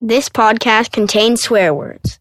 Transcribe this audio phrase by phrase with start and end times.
[0.00, 2.20] This podcast contains swear words.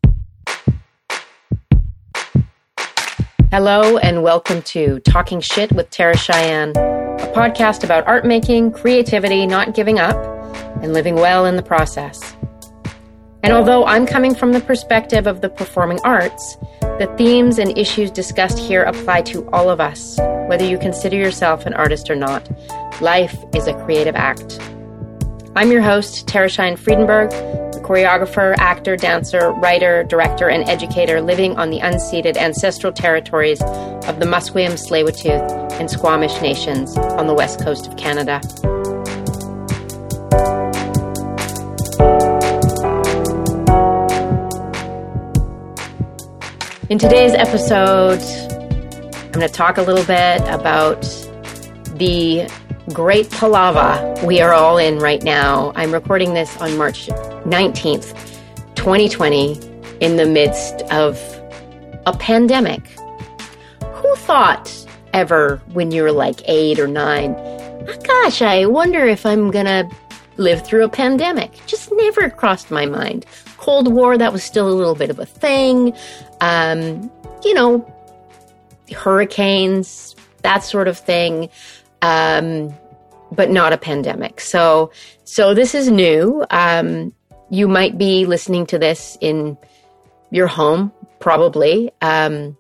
[3.51, 9.45] Hello, and welcome to Talking Shit with Tara Cheyenne, a podcast about art making, creativity,
[9.45, 10.15] not giving up,
[10.81, 12.35] and living well in the process.
[13.43, 18.09] And although I'm coming from the perspective of the performing arts, the themes and issues
[18.09, 20.17] discussed here apply to all of us,
[20.47, 22.49] whether you consider yourself an artist or not.
[23.03, 24.59] Life is a creative act.
[25.57, 31.57] I'm your host, Tara Cheyenne Friedenberg, a choreographer, actor, dancer, writer, director, and educator living
[31.57, 37.59] on the unceded ancestral territories of the Musqueam, Tsleil-Waututh, and Squamish nations on the west
[37.59, 38.39] coast of Canada.
[46.91, 48.21] In today's episode,
[49.11, 51.01] I'm going to talk a little bit about
[51.97, 52.47] the
[52.93, 55.73] great palava we are all in right now.
[55.75, 58.13] I'm recording this on March 19th,
[58.75, 59.59] 2020,
[59.99, 61.19] in the midst of
[62.05, 62.87] a pandemic.
[63.93, 64.71] Who thought
[65.13, 69.89] ever when you were like eight or nine, oh gosh, I wonder if I'm to
[70.37, 71.51] live through a pandemic?
[71.65, 73.25] Just never crossed my mind.
[73.57, 75.93] Cold War, that was still a little bit of a thing.
[76.39, 77.11] Um,
[77.43, 77.85] you know,
[78.95, 81.49] hurricanes, that sort of thing.
[82.01, 82.73] Um,
[83.31, 84.39] but not a pandemic.
[84.41, 84.91] So,
[85.23, 86.45] so this is new.
[86.49, 87.13] Um,
[87.49, 89.57] you might be listening to this in
[90.31, 91.91] your home, probably.
[92.01, 92.57] Um,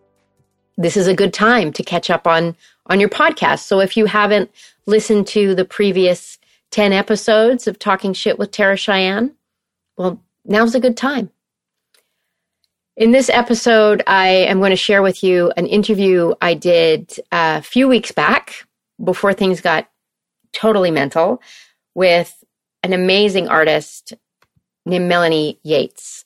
[0.77, 3.59] this is a good time to catch up on on your podcast.
[3.63, 4.49] So if you haven't
[4.85, 6.39] listened to the previous
[6.71, 9.35] 10 episodes of Talking Shit with Tara Cheyenne,
[9.97, 11.29] well, now's a good time.
[12.95, 17.61] In this episode, I am going to share with you an interview I did a
[17.61, 18.65] few weeks back
[19.03, 19.87] before things got
[20.57, 21.41] totally mental
[21.93, 22.43] with
[22.83, 24.13] an amazing artist
[24.85, 26.25] named Melanie Yates.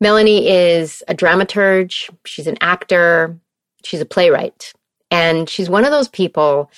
[0.00, 3.38] Melanie is a dramaturge, she's an actor,
[3.84, 4.72] she's a playwright,
[5.10, 6.70] and she's one of those people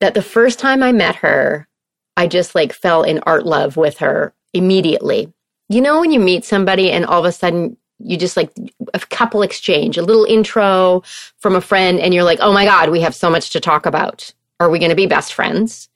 [0.00, 1.68] that the first time I met her,
[2.16, 5.32] I just like fell in art love with her immediately.
[5.68, 8.52] You know, when you meet somebody and all of a sudden you just like
[8.94, 11.02] a couple exchange, a little intro
[11.36, 13.86] from a friend, and you're like, oh my God, we have so much to talk
[13.86, 14.32] about.
[14.60, 15.88] Are we going to be best friends?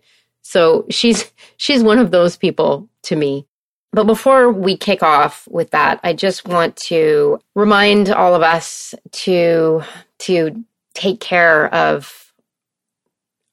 [0.42, 3.46] So she's, she's one of those people to me.
[3.92, 8.94] But before we kick off with that, I just want to remind all of us
[9.12, 9.82] to,
[10.20, 10.64] to
[10.94, 12.32] take care of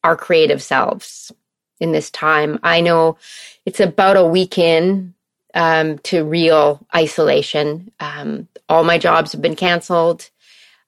[0.03, 1.31] our creative selves
[1.79, 2.59] in this time.
[2.63, 3.17] I know
[3.65, 5.13] it's about a week in
[5.53, 7.91] um, to real isolation.
[7.99, 10.29] Um, all my jobs have been canceled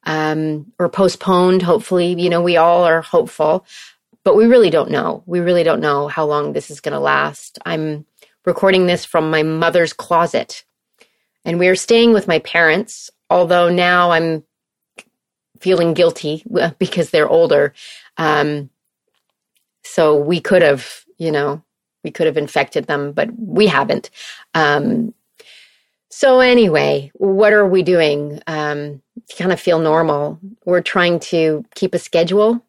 [0.03, 1.61] um, or postponed.
[1.61, 3.65] Hopefully, you know, we all are hopeful,
[4.23, 5.23] but we really don't know.
[5.25, 7.59] We really don't know how long this is going to last.
[7.65, 8.05] I'm
[8.45, 10.63] recording this from my mother's closet,
[11.45, 13.09] and we are staying with my parents.
[13.29, 14.43] Although now I'm
[15.61, 16.43] feeling guilty
[16.79, 17.73] because they're older.
[18.17, 18.69] Um,
[19.83, 21.63] so we could have, you know,
[22.03, 24.09] we could have infected them, but we haven't.
[24.53, 25.13] Um,
[26.09, 30.39] so anyway, what are we doing um, to kind of feel normal?
[30.65, 32.63] We're trying to keep a schedule.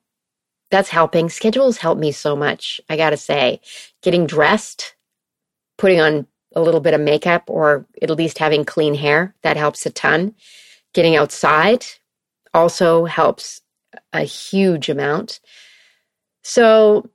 [0.72, 1.28] That's helping.
[1.28, 2.80] Schedules help me so much.
[2.88, 3.60] I got to say,
[4.00, 4.94] getting dressed,
[5.76, 9.84] putting on a little bit of makeup, or at least having clean hair that helps
[9.84, 10.34] a ton.
[10.94, 11.84] Getting outside
[12.54, 13.60] also helps
[14.14, 15.40] a huge amount.
[16.42, 17.10] So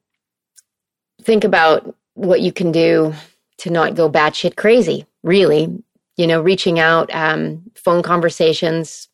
[1.24, 3.16] think about what you can do
[3.58, 5.84] to not go batshit crazy, really.
[6.16, 9.10] You know, reaching out, um, phone conversations.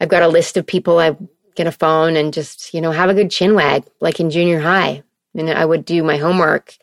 [0.00, 1.14] I've got a list of people I
[1.60, 4.60] get a phone and just, you know, have a good chin wag, like in junior
[4.60, 5.02] high.
[5.34, 6.74] And I would do my homework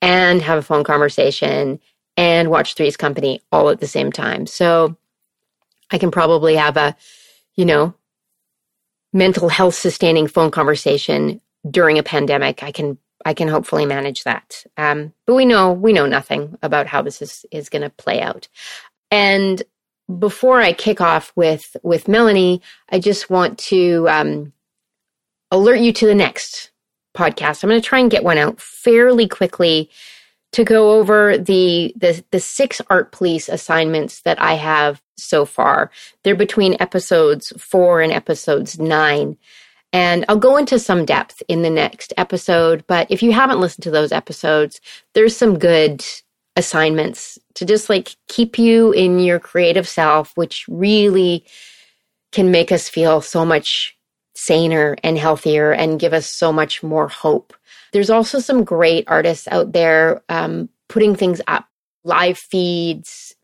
[0.00, 1.78] and have a phone conversation
[2.16, 4.46] and watch Three's Company all at the same time.
[4.46, 4.96] So
[5.90, 6.96] I can probably have a,
[7.54, 7.94] you know,
[9.12, 12.62] mental health sustaining phone conversation during a pandemic.
[12.62, 14.64] I can I can hopefully manage that.
[14.78, 18.22] Um, but we know we know nothing about how this is is going to play
[18.22, 18.48] out.
[19.10, 19.62] And
[20.18, 24.52] before I kick off with with Melanie, I just want to um,
[25.50, 26.70] alert you to the next
[27.16, 27.62] podcast.
[27.62, 29.90] I'm going to try and get one out fairly quickly
[30.52, 35.90] to go over the the the six art police assignments that I have so far.
[36.22, 39.36] They're between episodes 4 and episodes 9.
[39.92, 43.84] And I'll go into some depth in the next episode, but if you haven't listened
[43.84, 44.80] to those episodes,
[45.14, 46.04] there's some good
[46.58, 51.44] assignments to just like keep you in your creative self, which really
[52.32, 53.96] can make us feel so much
[54.34, 57.54] saner and healthier and give us so much more hope.
[57.92, 61.66] There's also some great artists out there um, putting things up
[62.04, 63.34] live feeds,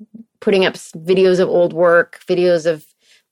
[0.40, 2.84] putting up videos of old work, videos of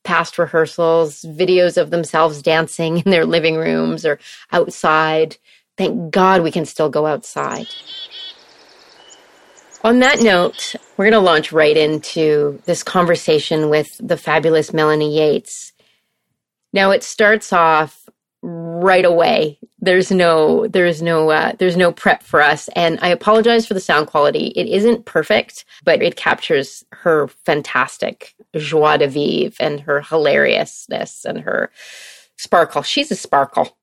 [0.03, 4.19] past rehearsals, videos of themselves dancing in their living rooms or
[4.51, 5.37] outside.
[5.77, 7.67] Thank God we can still go outside.
[9.83, 15.17] On that note, we're going to launch right into this conversation with the fabulous Melanie
[15.17, 15.73] Yates.
[16.71, 18.09] Now it starts off
[18.41, 19.59] right away.
[19.79, 23.81] There's no, there's no, uh, there's no prep for us, and I apologize for the
[23.81, 24.53] sound quality.
[24.55, 31.41] It isn't perfect, but it captures her fantastic joie de vivre and her hilariousness and
[31.41, 31.71] her
[32.37, 32.83] sparkle.
[32.83, 33.77] She's a sparkle.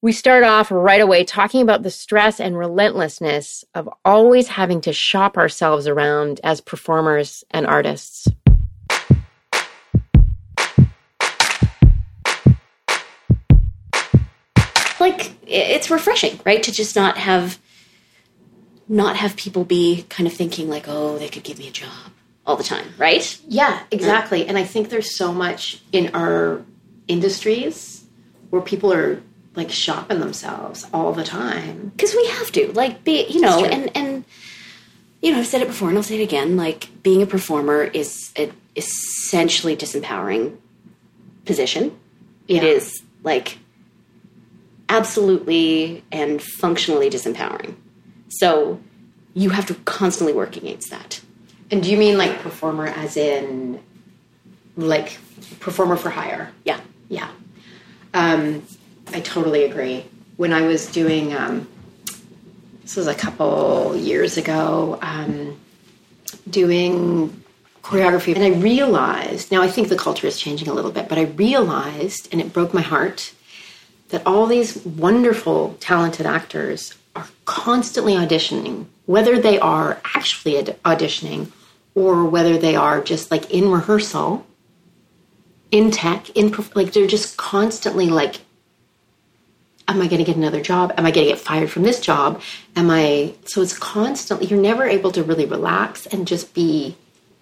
[0.00, 4.92] We start off right away talking about the stress and relentlessness of always having to
[4.92, 8.28] shop ourselves around as performers and artists.
[15.00, 16.62] Like it's refreshing, right?
[16.62, 17.58] To just not have
[18.86, 21.90] not have people be kind of thinking like, "Oh, they could give me a job."
[22.46, 23.38] all the time, right?
[23.46, 24.46] Yeah, exactly.
[24.46, 26.64] And I think there's so much in our
[27.06, 28.06] industries
[28.48, 29.20] where people are
[29.58, 31.92] like shopping themselves all the time.
[31.96, 34.24] Because we have to like be you know and and
[35.20, 37.82] you know i've said it before and i'll say it again like being a performer
[37.82, 40.56] is an essentially disempowering
[41.44, 41.98] position.
[42.46, 42.58] Yeah.
[42.58, 43.58] it is like
[44.88, 47.74] absolutely and functionally disempowering.
[48.28, 48.80] So
[49.34, 51.20] you have to constantly work against that.
[51.70, 53.80] And do you mean like performer as in
[54.76, 55.18] like
[55.58, 56.52] performer for hire?
[56.64, 56.80] Yeah.
[57.08, 57.28] Yeah.
[58.14, 58.62] Um
[59.12, 60.04] I totally agree.
[60.36, 61.68] When I was doing, um,
[62.82, 65.58] this was a couple years ago, um,
[66.48, 67.44] doing
[67.82, 71.18] choreography, and I realized now I think the culture is changing a little bit, but
[71.18, 73.32] I realized, and it broke my heart,
[74.10, 81.50] that all these wonderful, talented actors are constantly auditioning, whether they are actually auditioning
[81.94, 84.46] or whether they are just like in rehearsal,
[85.70, 88.40] in tech, in like they're just constantly like
[89.88, 90.92] am I going to get another job?
[90.96, 92.40] Am I going to get fired from this job?
[92.76, 96.96] Am I so it's constantly you're never able to really relax and just be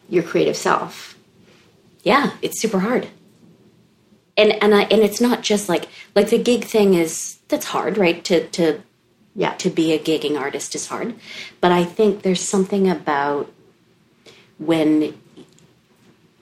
[0.08, 1.16] your creative self.
[2.02, 3.08] Yeah, it's super hard.
[4.36, 7.98] And and I, and it's not just like like the gig thing is that's hard,
[7.98, 8.22] right?
[8.24, 8.82] To to
[9.34, 11.14] yeah, to be a gigging artist is hard.
[11.60, 13.52] But I think there's something about
[14.58, 15.20] when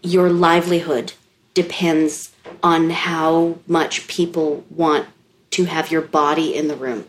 [0.02, 1.14] your livelihood
[1.54, 5.06] depends on how much people want
[5.54, 7.06] to have your body in the room.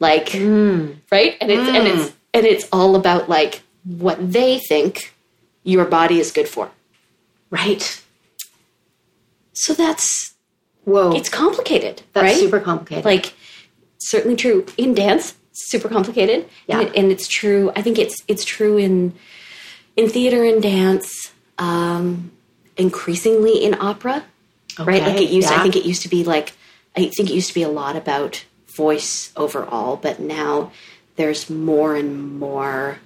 [0.00, 0.96] Like mm.
[1.10, 1.36] right?
[1.40, 1.74] And it's mm.
[1.74, 5.14] and it's and it's all about like what they think
[5.62, 6.70] your body is good for.
[7.50, 8.02] Right.
[9.52, 10.34] So that's
[10.84, 11.14] whoa.
[11.14, 12.02] It's complicated.
[12.12, 12.36] That's right?
[12.36, 13.04] super complicated.
[13.04, 13.34] Like
[13.98, 16.48] certainly true in dance, super complicated.
[16.66, 16.80] Yeah.
[16.80, 17.70] And, it, and, it's true.
[17.76, 19.14] I think it's it's true in
[19.94, 22.32] in theater and dance, um,
[22.76, 24.24] increasingly in opera.
[24.80, 24.90] Okay.
[24.90, 25.02] Right?
[25.02, 25.60] Like it used yeah.
[25.60, 26.54] I think it used to be like
[26.96, 28.44] I think it used to be a lot about
[28.76, 30.72] voice overall, but now
[31.16, 32.98] there's more and more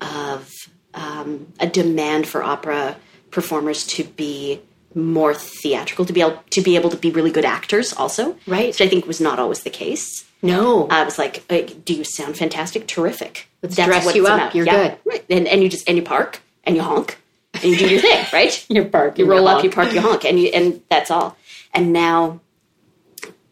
[0.00, 0.50] of
[0.94, 2.96] um, a demand for opera
[3.30, 4.60] performers to be
[4.94, 8.36] more theatrical, to be able to be able to be really good actors, also.
[8.46, 8.68] Right.
[8.68, 10.24] Which I think was not always the case.
[10.42, 12.86] No, I was like, "Do you sound fantastic?
[12.86, 13.48] Terrific.
[13.62, 14.38] Let's That's dress you up.
[14.38, 14.54] About.
[14.54, 14.88] You're yeah.
[14.88, 15.24] good." Right.
[15.28, 17.18] And and you just and you park and you honk
[17.54, 18.66] and you do your thing, right?
[18.68, 19.18] you park.
[19.18, 19.64] You roll up, honk.
[19.64, 21.36] you park, you honk, and you and that's all.
[21.74, 22.40] And now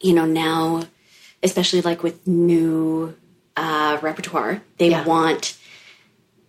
[0.05, 0.83] you know, now,
[1.43, 3.17] especially like with new
[3.57, 5.03] uh, repertoire, they yeah.
[5.03, 5.57] want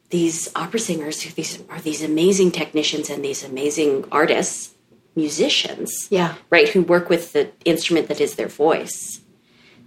[0.09, 4.73] these opera singers who these are these amazing technicians and these amazing artists,
[5.15, 9.21] musicians, yeah, right, who work with the instrument that is their voice.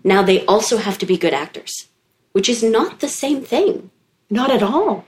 [0.03, 1.89] Now they also have to be good actors,
[2.33, 3.91] which is not the same thing.
[4.31, 5.05] Not at all.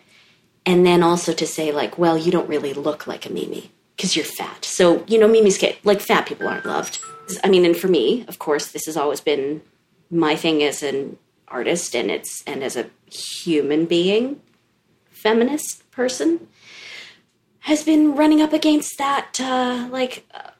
[0.67, 4.17] And then also to say like, well, you don't really look like a Mimi because
[4.17, 4.67] you're fat.
[4.67, 7.01] So you know, Mimi's like fat people aren't loved.
[7.45, 9.63] I mean, and for me, of course, this has always been
[10.11, 11.19] my thing as an
[11.49, 14.41] artist and it's and as a human being,
[15.11, 16.49] feminist person,
[17.61, 20.51] has been running up against that, uh, like, uh,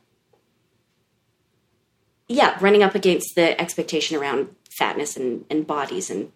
[2.29, 6.31] yeah, running up against the expectation around fatness and, and bodies, and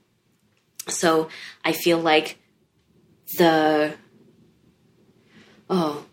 [0.88, 1.28] so
[1.64, 2.38] I feel like
[3.38, 3.94] the
[5.68, 6.04] oh,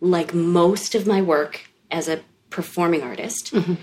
[0.00, 2.20] like most of my work as a
[2.54, 3.52] performing artist.
[3.52, 3.74] Mm-hmm.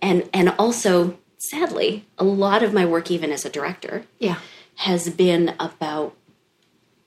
[0.00, 4.38] And and also sadly, a lot of my work even as a director yeah.
[4.76, 6.14] has been about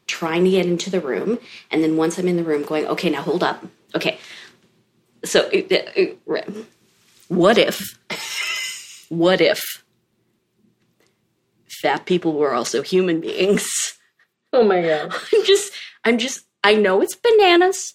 [0.08, 1.40] trying to get into the room
[1.72, 3.66] and then once I'm in the room going, "Okay, now hold up.
[3.96, 4.20] Okay.
[5.24, 5.50] So
[7.30, 7.98] what if
[9.10, 9.84] what if
[11.82, 13.98] fat people were also human beings?"
[14.52, 15.14] Oh my god.
[15.34, 17.94] I'm just, I'm just, I know it's bananas.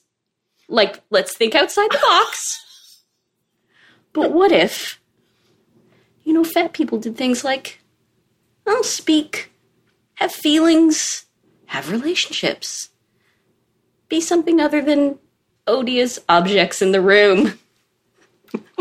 [0.69, 2.70] Like, let's think outside the box.
[4.12, 5.00] But what if,
[6.25, 7.81] you know, fat people did things like,
[8.67, 9.52] I'll speak,
[10.14, 11.26] have feelings,
[11.67, 12.90] have relationships,
[14.09, 15.19] be something other than
[15.67, 17.59] odious objects in the room.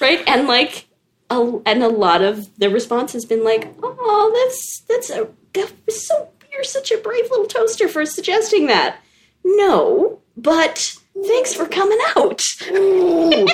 [0.00, 0.22] right?
[0.26, 0.86] And like,
[1.30, 5.72] a, and a lot of the response has been like, "Oh, that's that's a that
[5.88, 8.98] so you're such a brave little toaster for suggesting that."
[9.44, 12.40] No, but thanks for coming out.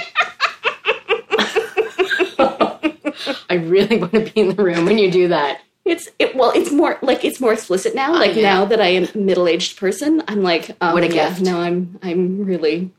[3.48, 5.60] I really want to be in the room when you do that.
[5.84, 8.12] It's it, well, it's more like it's more explicit now.
[8.12, 8.42] Like yeah.
[8.42, 11.42] now that I am a middle aged person, I'm like, um, What a yeah, gift.
[11.42, 12.90] No, I'm I'm really,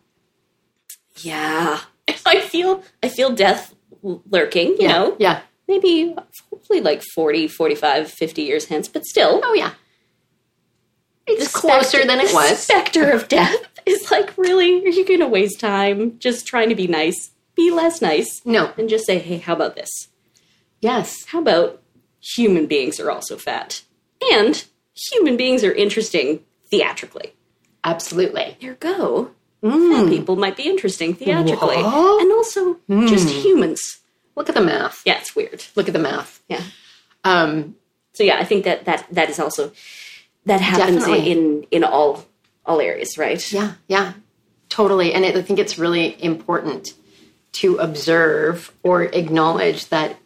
[1.18, 1.82] yeah.
[2.26, 4.78] I feel I feel death lurking.
[4.80, 5.42] You know, Yeah.
[5.68, 6.16] maybe
[6.50, 9.74] hopefully like 40, 45, 50 years hence, but still, Oh yeah.
[11.30, 12.58] It's closer specter- than it was.
[12.60, 14.84] Specter of death is like, really?
[14.86, 17.32] Are you going to waste time just trying to be nice?
[17.56, 18.72] Be less nice No.
[18.78, 19.90] and just say, hey, how about this?
[20.82, 21.26] Yes.
[21.28, 21.82] How about
[22.22, 23.82] human beings are also fat?
[24.32, 24.64] And
[25.12, 27.34] human beings are interesting theatrically.
[27.84, 28.58] Absolutely.
[28.62, 29.32] There go.
[29.64, 31.78] Fat people might be interesting theatrically.
[31.82, 32.22] What?
[32.22, 32.78] And also
[33.08, 33.82] just humans.
[34.36, 35.02] Look at the math.
[35.06, 35.64] Yeah, it's weird.
[35.76, 36.42] Look at the math.
[36.48, 36.62] Yeah.
[37.24, 37.76] Um,
[38.14, 39.72] So yeah, I think that that that is also
[40.46, 41.32] that happens Definitely.
[41.32, 42.26] in in all
[42.68, 43.52] all areas, right?
[43.52, 44.14] yeah, yeah,
[44.70, 45.14] totally.
[45.14, 46.94] And it, I think it's really important
[47.54, 50.18] to observe or acknowledge that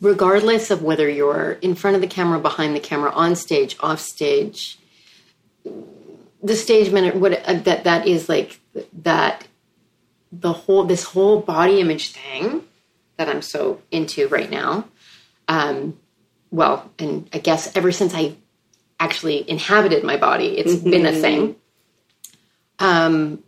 [0.00, 4.00] regardless of whether you're in front of the camera, behind the camera, on stage, off
[4.00, 4.78] stage,
[6.42, 8.60] the stage minute, what uh, that that is like
[8.92, 9.46] that
[10.30, 12.62] the whole this whole body image thing
[13.16, 14.84] that I'm so into right now.
[15.48, 15.98] Um,
[16.50, 18.36] well, and I guess ever since I
[19.00, 21.56] actually inhabited my body, it's been a thing.
[22.78, 23.42] Um,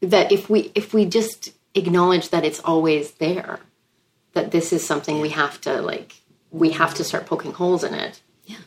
[0.00, 3.60] that if we if we just acknowledge that it's always there,
[4.32, 6.16] that this is something we have to like
[6.50, 8.20] we have to start poking holes in it.
[8.44, 8.58] Yeah.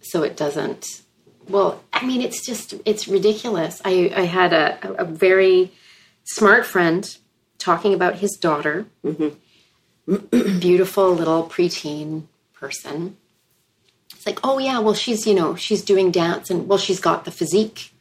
[0.00, 1.02] So it doesn't.
[1.48, 3.80] Well, I mean, it's just it's ridiculous.
[3.84, 5.72] I I had a a, a very
[6.24, 7.16] smart friend
[7.58, 8.86] talking about his daughter,
[10.06, 13.16] beautiful little preteen person.
[14.12, 17.24] It's like, oh yeah, well she's you know she's doing dance and well she's got
[17.24, 17.92] the physique,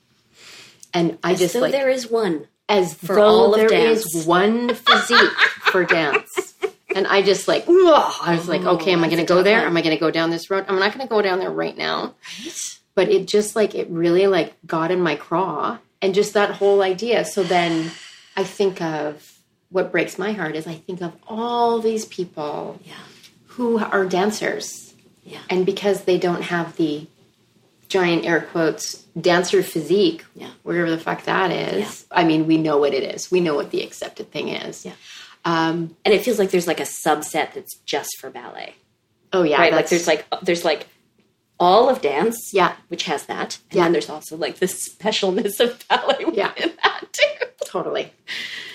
[0.95, 2.47] and I just so like there is one.
[2.67, 4.05] as for though all of there dance.
[4.15, 5.37] is one physique
[5.71, 6.53] for dance.
[6.95, 7.65] And I just like.
[7.67, 9.59] I was like, okay, am I going to go there?
[9.65, 10.63] Am I going to go down this road?
[10.69, 12.15] I'm not going to go down there right now.
[12.93, 16.81] But it just like, it really like got in my craw and just that whole
[16.81, 17.25] idea.
[17.25, 17.91] So then
[18.37, 19.29] I think of
[19.71, 22.93] what breaks my heart is I think of all these people Yeah.
[23.47, 24.93] who are dancers.
[25.25, 25.39] Yeah.
[25.49, 27.07] And because they don't have the
[27.87, 30.49] giant air quotes dancer physique, Yeah.
[30.63, 33.31] whatever the fuck that is, I mean, we know what it is.
[33.31, 34.85] We know what the accepted thing is.
[34.85, 34.93] Yeah.
[35.45, 38.75] Um, And it feels like there's like a subset that's just for ballet.
[39.33, 39.73] oh yeah, right?
[39.73, 40.87] Like there's like there's like
[41.59, 42.73] all of dance, Yeah.
[42.89, 43.83] which has that, and Yeah.
[43.83, 46.51] then there's also like the specialness of ballet within Yeah.
[46.83, 47.45] that too.
[47.65, 48.11] totally,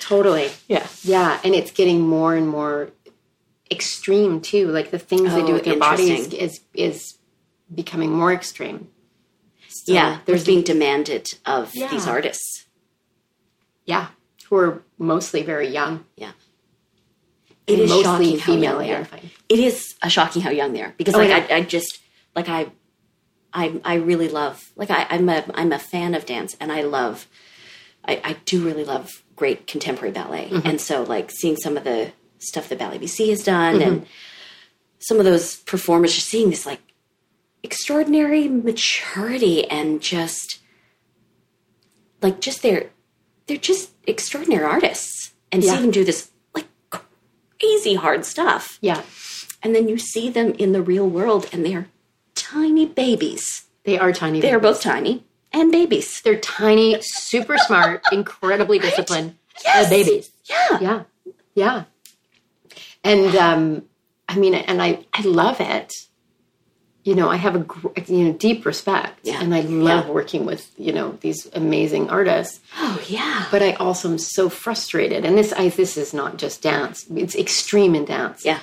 [0.01, 2.91] totally, Yeah, yeah, and it's getting more and more
[3.71, 4.69] extreme too.
[4.69, 7.19] Like the things they do Oh, with their bodies is is
[7.75, 8.89] becoming more extreme.
[9.73, 10.19] So yeah.
[10.27, 11.89] There's being demanded of Yeah.
[11.91, 12.67] these artists.
[13.87, 14.09] yeah,
[14.49, 16.33] who are mostly very young, Yeah,
[17.67, 19.09] it and is mostly shocking how young they are.
[19.49, 21.47] It is a shocking how young they are because Oh, like yeah.
[21.55, 22.01] I, I just
[22.35, 22.71] like I,
[23.53, 26.83] I I really love like I, I'm a I'm a fan of dance and I
[26.83, 27.27] love
[28.05, 30.67] I, I do really love great contemporary ballet Mm-hmm.
[30.69, 33.89] and so like seeing some of the stuff that Ballet BC has done Mm-hmm.
[33.89, 34.07] and
[34.99, 36.81] some of those performers just seeing this like
[37.63, 40.59] extraordinary maturity and just
[42.23, 42.91] like just they're
[43.47, 45.75] they're just extraordinary artists and Yeah.
[45.77, 46.67] see them do this like
[47.59, 49.03] crazy hard stuff Yeah,
[49.63, 51.89] and then you see them in the real world and they're
[52.35, 53.67] tiny babies.
[53.85, 54.41] they are tiny.
[54.41, 56.21] They are both tiny and babies.
[56.23, 59.87] They're tiny, super smart, incredibly disciplined Yes.
[59.87, 60.31] uh, babies.
[60.45, 60.79] Yeah.
[60.81, 61.03] Yeah,
[61.55, 61.85] yeah.
[63.05, 63.85] And um,
[64.29, 65.93] I mean, and I I love it.
[67.03, 67.65] You know, I have a
[68.07, 69.41] you know deep respect, Yeah.
[69.41, 70.13] and I love Yeah.
[70.13, 72.61] working with you know these amazing artists.
[72.79, 73.47] Oh yeah.
[73.51, 77.35] But I also am so frustrated, and this I this is not just dance; it's
[77.35, 78.45] extreme in dance.
[78.45, 78.59] Yeah.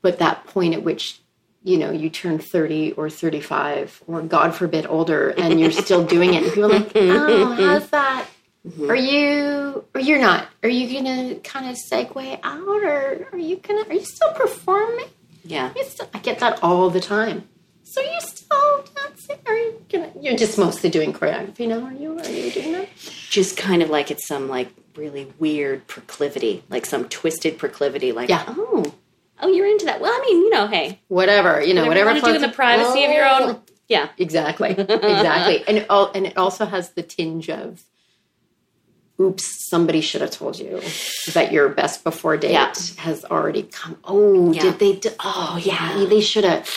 [0.00, 1.20] But that point at which
[1.62, 6.34] you know you turn 30 or 35 or god forbid older and you're still doing
[6.34, 8.26] it and people are like oh how's that
[8.68, 8.90] mm-hmm.
[8.90, 13.56] are you or you're not are you gonna kind of segue out or are you
[13.56, 15.06] gonna are you still performing
[15.42, 15.72] Yeah.
[15.86, 17.48] still, i get that all the time
[17.94, 19.36] so you still dancing?
[19.46, 22.18] Are you gonna, you're just mostly doing choreography now, are you?
[22.18, 22.88] Are you doing that?
[23.30, 28.12] Just kind of like it's some like really weird proclivity, like some twisted proclivity.
[28.12, 28.44] Like, Yeah.
[28.48, 28.92] oh,
[29.40, 30.00] oh, you're into that.
[30.00, 32.16] Well, I mean, you know, hey, Whatever, you know, whatever whatever.
[32.18, 33.48] you want to do in the privacy of your Oh.
[33.50, 33.60] own.
[33.88, 37.82] Yeah, Exactly, exactly, and it, al- and it also has the tinge of,
[39.20, 40.80] oops, somebody should have told you
[41.34, 42.72] that your best before date Yeah.
[42.98, 43.98] has already come.
[44.04, 44.62] Oh, Yeah.
[44.62, 44.92] did they?
[44.94, 46.68] Do, oh, yeah, they should have.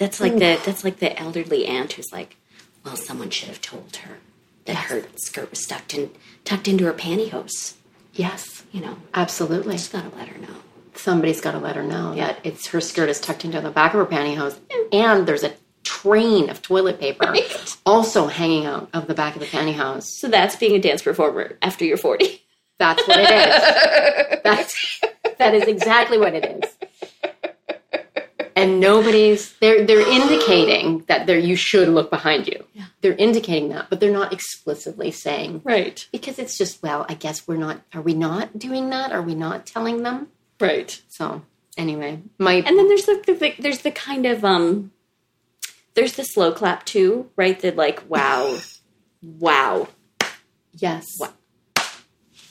[0.00, 0.38] That's like mm.
[0.40, 2.36] the that's like the elderly aunt who's like,
[2.84, 4.16] well, someone should have told her
[4.64, 6.10] that her skirt was tucked in
[6.44, 7.74] tucked into her pantyhose.
[8.14, 9.74] Yes, You know, absolutely.
[9.74, 10.56] just gotta let her know.
[10.94, 13.94] Somebody's got to let her know that it's her skirt is tucked into the back
[13.94, 14.58] of her pantyhose,
[14.92, 15.52] and there's a
[15.84, 17.76] train of toilet paper Right.
[17.86, 20.02] also hanging out of the back of the pantyhose.
[20.02, 22.42] So that's being a dance performer after you're forty.
[22.78, 24.40] That's what it is.
[24.44, 25.00] That's
[25.38, 26.89] that is exactly what it is.
[28.60, 32.64] And nobody's they're they're indicating that there you should look behind you.
[32.72, 32.86] Yeah.
[33.00, 36.06] They're indicating that, but they're not explicitly saying Right.
[36.12, 39.12] because it's just well, I guess we're not are we not doing that?
[39.12, 40.28] Are we not telling them?
[40.60, 41.00] Right.
[41.08, 41.42] So
[41.76, 44.92] anyway, my And then there's the, the there's the kind of um
[45.94, 47.58] there's the slow clap too, right?
[47.58, 48.58] The like wow,
[49.22, 49.88] wow,
[50.72, 51.06] yes.
[51.18, 51.34] What?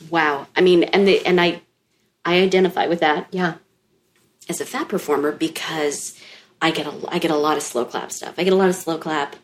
[0.09, 0.47] wow.
[0.55, 1.61] I mean, and the and I
[2.25, 3.55] I identify with that Yeah.
[4.49, 6.19] As a fat performer because
[6.61, 8.33] I get a I get a lot of slow clap stuff.
[8.37, 9.35] I get a lot of slow clap.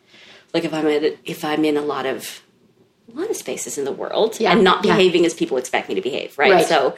[0.52, 2.42] Like if I'm at, if I'm in a lot of
[3.14, 4.96] a lot of spaces in the world Yeah, and not yeah.
[4.96, 6.52] behaving as people expect me to behave, right?
[6.52, 6.66] Right.
[6.66, 6.96] So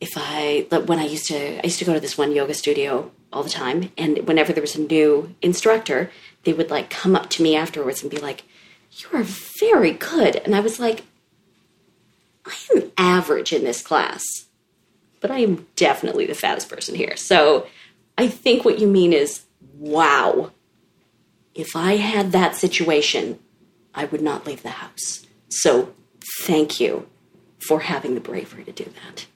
[0.00, 3.10] if I when I used to I used to go to this one yoga studio
[3.32, 6.10] all the time, and whenever there was a new instructor,
[6.44, 8.44] they would like come up to me afterwards and be like,
[8.92, 9.24] "You are
[9.60, 11.02] very good," and I was like,
[12.46, 14.45] "I am average in this class."
[15.26, 17.16] But I am definitely the fattest person here.
[17.16, 17.66] So
[18.16, 19.42] I think what you mean is,
[19.76, 20.52] wow,
[21.52, 23.40] if I had that situation,
[23.92, 25.26] I would not leave the house.
[25.48, 25.92] So
[26.42, 27.08] thank you
[27.58, 29.26] for having the bravery to do that.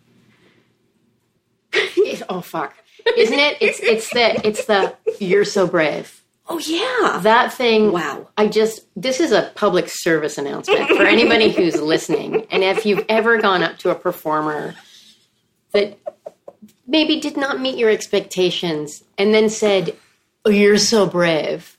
[1.73, 2.77] It- oh fuck.
[3.17, 3.57] Isn't it?
[3.61, 6.23] It's it's the it's the you're so brave.
[6.47, 7.19] Oh, yeah.
[7.23, 8.29] That thing Wow.
[8.37, 12.47] I just this is a public service announcement for anybody who's listening.
[12.51, 14.75] And if you've ever gone up to a performer
[15.73, 15.99] that
[16.87, 19.97] maybe did not meet your expectations and then said,
[20.45, 21.77] "Oh, you're so brave."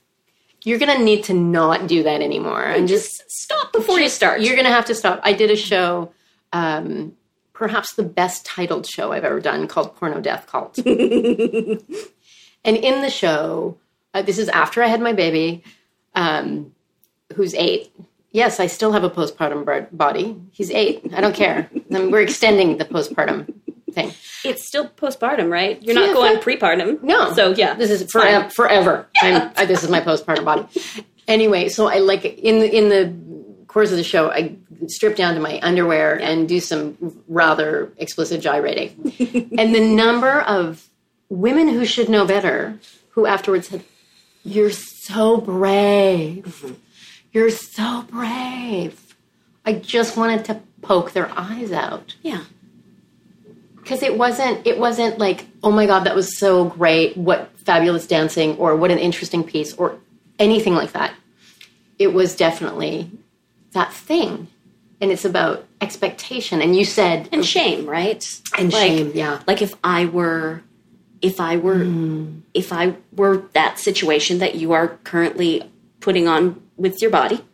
[0.64, 4.40] You're going to need to not do that anymore and just Stop before you start.
[4.40, 5.20] You're going to have to stop.
[5.24, 6.12] I did a show
[6.52, 7.14] um
[7.52, 10.78] perhaps the best titled show I've ever done called Porno Death Cult.
[10.84, 11.78] and
[12.64, 13.78] in the show,
[14.14, 15.62] uh, this is after I had my baby,
[16.14, 16.74] um,
[17.34, 17.92] who's eight.
[18.32, 20.36] Yes, I still have a postpartum body.
[20.50, 21.12] He's eight.
[21.14, 21.70] I don't care.
[21.94, 23.52] I mean, we're extending the postpartum
[23.92, 24.12] thing.
[24.44, 25.82] it's still postpartum, right?
[25.82, 27.02] You're not Yeah, going prepartum.
[27.02, 27.32] No.
[27.34, 27.74] So, yeah.
[27.74, 28.48] This is forever.
[28.56, 29.06] forever.
[29.20, 30.66] I'm, I, this is my postpartum body.
[31.28, 34.56] Anyway, so I like in the in the course of the show, I
[34.88, 36.96] strip down to my underwear and do some
[37.28, 38.90] rather explicit gyrating.
[39.58, 40.88] and the number of
[41.28, 42.78] women who should know better
[43.10, 43.84] who afterwards said,
[44.42, 46.44] "You're so brave.
[46.44, 46.74] Mm-hmm.
[47.32, 48.98] You're so brave."
[49.64, 52.42] I just wanted to poke their eyes out Yeah.
[53.82, 58.06] Because it wasn't it wasn't like oh my god that was so great what fabulous
[58.06, 59.98] dancing or what an interesting piece or
[60.38, 61.12] anything like that
[61.98, 63.10] it was definitely
[63.72, 64.48] that thing
[65.02, 68.24] and it's about expectation and you said and shame, right?
[68.56, 69.42] And like, shame, yeah.
[69.48, 70.62] Like if I were,
[71.20, 72.42] if I were, mm.
[72.54, 75.68] if I were that situation that you are currently
[75.98, 77.44] putting on with your body,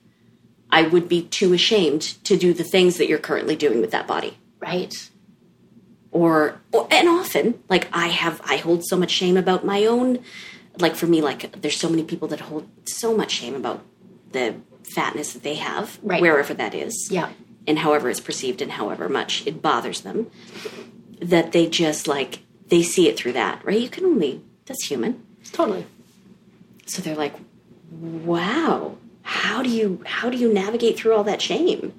[0.70, 4.06] I would be too ashamed to do the things that you're currently doing with that
[4.06, 4.36] body.
[4.60, 5.10] right
[6.10, 10.18] Or, or and often, like I have, I hold so much shame about my own.
[10.78, 13.84] Like for me, like there's so many people that hold so much shame about
[14.32, 14.54] the
[14.94, 16.20] fatness that they have, Right.
[16.22, 17.28] wherever that is yeah
[17.66, 20.30] and however it's perceived and however much it bothers them
[21.20, 25.22] that they just like they see it through that right you can only that's human
[25.52, 25.84] totally
[26.86, 27.34] so they're like
[27.90, 31.92] wow how do you how do you navigate through all that shame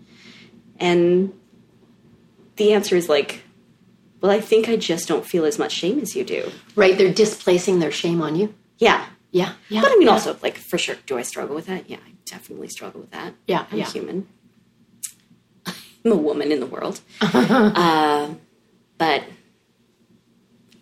[0.79, 1.31] and
[2.55, 3.43] the answer is like
[4.21, 6.51] well i think i just don't feel as much shame as you do.
[6.75, 8.53] Right they're displacing their shame on you?
[8.77, 9.05] Yeah.
[9.31, 10.13] Yeah yeah but i mean yeah.
[10.13, 11.89] also like for sure do i struggle with that?
[11.89, 13.33] Yeah i definitely struggle with that.
[13.47, 13.89] Yeah, i'm yeah.
[13.89, 14.27] human.
[15.65, 17.01] I'm a woman in the world.
[17.21, 18.33] Uh,
[18.97, 19.23] but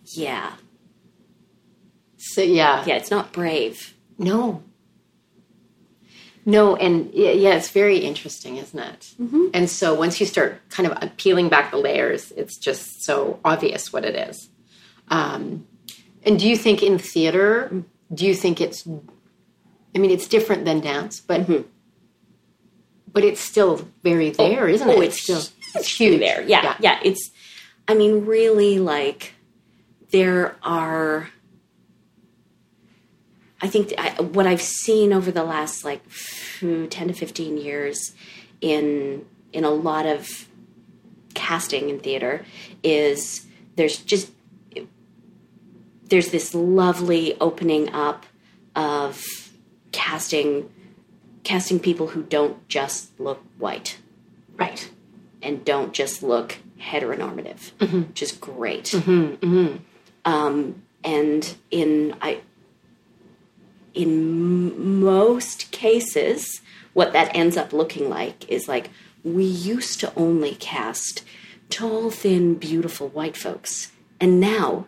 [0.04, 0.52] yeah.
[2.16, 2.84] So yeah.
[2.86, 3.94] Yeah it's not brave.
[4.18, 4.62] No.
[6.48, 9.12] No, and yeah, it's very interesting, isn't it?
[9.52, 13.92] And so once you start kind of peeling back the layers, it's just so obvious
[13.92, 14.48] what it is.
[15.08, 15.66] Um,
[16.22, 17.84] and do you think in theater,
[18.14, 18.88] do you think it's
[19.94, 21.46] I mean, it's different than dance, but
[23.12, 25.08] but it's still very there, not oh, it?
[25.08, 25.42] it's still
[25.74, 26.40] it's huge there.
[26.42, 26.76] Yeah, Yeah.
[26.80, 27.30] yeah, It's,
[27.86, 29.34] I mean, really, like
[30.12, 31.28] there are.
[33.60, 36.02] I think I, what I've seen over the last like
[36.60, 38.12] ten to fifteen years
[38.60, 40.48] in in a lot of
[41.34, 42.44] casting in theater
[42.82, 44.30] is there's just
[46.04, 48.26] there's this lovely opening up
[48.74, 49.24] of
[49.92, 50.70] casting
[51.44, 53.98] casting people who don't just look white.
[54.56, 54.90] Right.
[55.40, 58.02] and don't just look heteronormative, mm-hmm.
[58.02, 58.86] which is great.
[58.86, 59.34] Mm-hmm.
[59.34, 59.76] Mm-hmm.
[60.24, 62.40] Um, and in I,
[63.98, 66.60] in m- most cases,
[66.94, 68.90] what that ends up looking like is like
[69.24, 71.24] we used to only cast
[71.68, 74.86] tall, thin, beautiful white folks, and now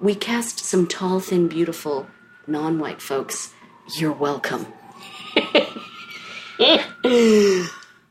[0.00, 2.06] we cast some tall, thin, beautiful
[2.46, 3.52] non-white folks.
[3.96, 4.66] You're welcome.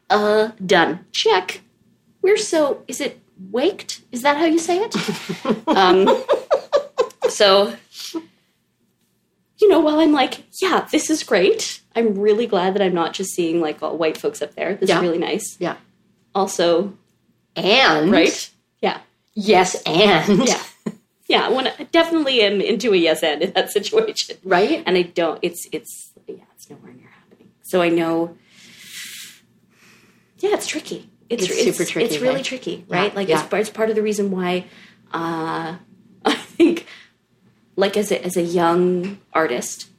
[0.09, 1.05] uh, done.
[1.11, 1.61] Check.
[2.21, 2.83] We're so.
[2.87, 3.19] Is it
[3.51, 4.01] waked?
[4.11, 4.95] Is that how you say it?
[5.67, 6.23] um,
[7.29, 7.73] so,
[9.59, 11.81] you know, while I'm like, yeah, this is great.
[11.95, 14.75] I'm really glad that I'm not just seeing like all white folks up there.
[14.75, 14.97] This Yeah.
[14.97, 15.57] is really nice.
[15.59, 15.77] Yeah.
[16.35, 16.93] Also,
[17.55, 18.49] And right?
[18.81, 18.99] Yeah.
[19.33, 20.63] Yes, and Yeah.
[21.29, 24.37] Yeah, when I definitely am into a yes and in that situation.
[24.45, 24.81] right.
[24.85, 27.49] And I don't it's it's yeah, it's nowhere near happening.
[27.63, 28.37] So I know
[30.39, 31.09] Yeah, it's tricky.
[31.29, 32.43] It's, It's super tricky, It's really hey?
[32.43, 33.11] tricky, right?
[33.11, 33.43] Yeah, like yeah.
[33.43, 34.65] it's, it's part of the reason why
[35.13, 35.75] uh
[36.25, 36.85] I think
[37.77, 39.89] like as a as a young artist,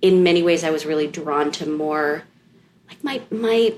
[0.00, 2.22] in many ways I was really drawn to more
[2.88, 3.74] like my my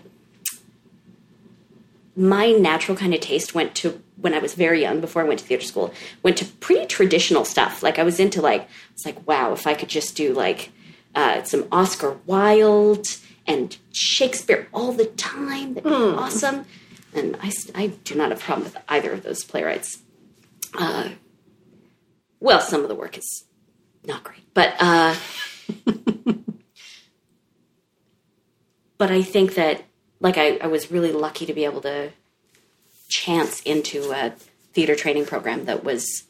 [2.14, 5.40] my natural kind of taste went to when I was very young, before I went
[5.40, 7.82] to theater school, went to pretty traditional stuff.
[7.82, 10.70] Like I was into like it's like wow, if I could just do like
[11.14, 13.06] uh, some Oscar Wilde
[13.46, 16.66] and Shakespeare all the time, that'd be awesome.
[17.14, 20.02] And I, I do not have a problem with either of those playwrights.
[20.74, 21.10] Uh,
[22.40, 23.44] well, some of the work is
[24.04, 25.14] not great, but uh,
[28.98, 29.84] but I think that
[30.20, 32.10] like I, I was really lucky to be able to
[33.08, 34.30] chance into a
[34.72, 36.24] theater training program that was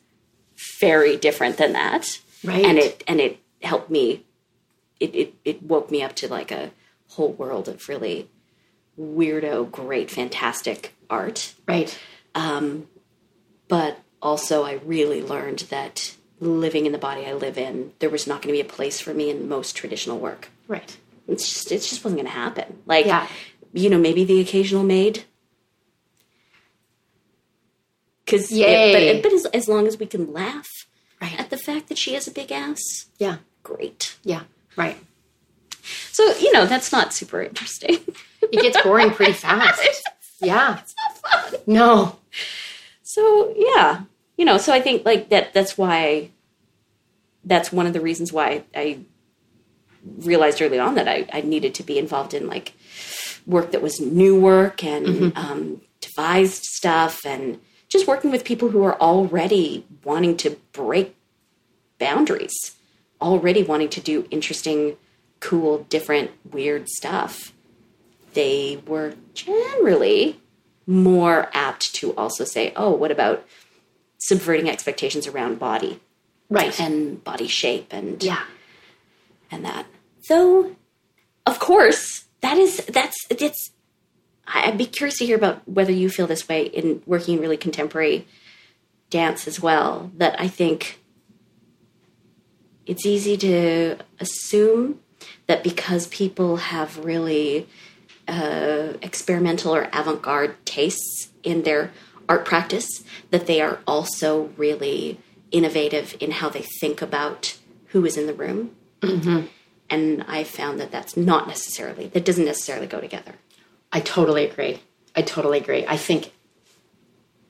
[0.81, 2.65] very different than that Right.
[2.65, 4.25] and it and it helped me
[5.01, 6.71] it, it it woke me up to like a
[7.11, 8.29] whole world of really
[8.99, 11.99] weirdo great fantastic art Right.
[12.35, 12.89] Um,
[13.69, 18.27] but also I really learned that living in the body I live in there was
[18.27, 20.97] not going to be a place for me in most traditional work Right.
[21.29, 22.79] it's just it just wasn't going to happen.
[22.87, 23.27] Like, Yeah.
[23.73, 25.25] you know, maybe the occasional maid.
[28.25, 30.69] Because yeah, but, but as, as long as we can laugh
[31.23, 31.39] Right.
[31.41, 33.37] at the fact that she has a big ass, Yeah.
[33.63, 34.17] great.
[34.25, 34.43] Yeah.
[34.77, 34.99] Right.
[36.13, 37.99] So you know that's not super interesting.
[38.43, 39.81] It gets boring pretty fast.
[40.41, 40.81] Yeah.
[40.81, 41.61] it's not fun.
[41.67, 42.17] No.
[43.03, 44.03] So yeah,
[44.37, 45.55] you know, so I think like that.
[45.55, 46.31] That's why.
[47.45, 48.99] That's one of the reasons why I
[50.19, 52.73] realized early on that I, I needed to be involved in like
[53.47, 58.83] work that was new work and um, devised stuff and just working with people who
[58.83, 61.15] are already wanting to break
[61.99, 62.77] boundaries,
[63.21, 64.97] already wanting to do interesting,
[65.41, 67.53] cool, different, weird stuff.
[68.35, 70.41] They were generally
[70.87, 73.47] more apt to also say, oh, what about
[74.29, 76.01] subverting expectations around body
[76.49, 76.79] Right.
[76.79, 78.45] and body shape and yeah.
[79.51, 79.87] and that.
[80.29, 80.77] Though,
[81.45, 83.73] of course, that is that's it's.
[84.47, 87.57] I'd be curious to hear about whether you feel this way in working in really
[87.57, 88.27] contemporary
[89.11, 90.13] dance as well.
[90.17, 91.01] That I think
[92.87, 95.01] it's easy to assume
[95.49, 97.67] that because people have really
[98.29, 101.91] uh, experimental or avant-garde tastes in their
[102.29, 105.19] art practice, that they are also really
[105.51, 107.57] innovative in how they think about
[107.89, 108.75] who is in the room
[109.91, 113.35] and I found that that's not necessarily that doesn't necessarily go together.
[113.93, 114.81] I totally agree.
[115.15, 115.87] I totally agree.
[115.87, 116.33] I think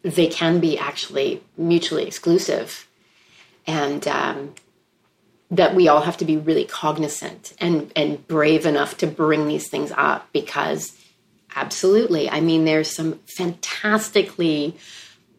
[0.02, 2.86] they can be actually mutually exclusive,
[3.66, 4.54] and um,
[5.50, 9.68] that we all have to be really cognizant and and brave enough to bring these
[9.68, 10.96] things up because,
[11.56, 14.76] absolutely, I mean, there's some fantastically,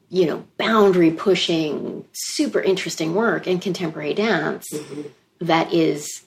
[0.10, 4.68] you know, boundary pushing, super interesting work in contemporary dance
[5.40, 6.26] that is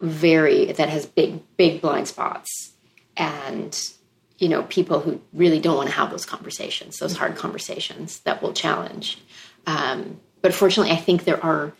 [0.00, 2.72] very that has big big blind spots
[3.16, 3.92] and
[4.36, 8.42] you know people who really don't want to have those conversations those hard conversations that
[8.42, 9.18] will challenge.
[9.66, 11.72] Um, but fortunately i think there are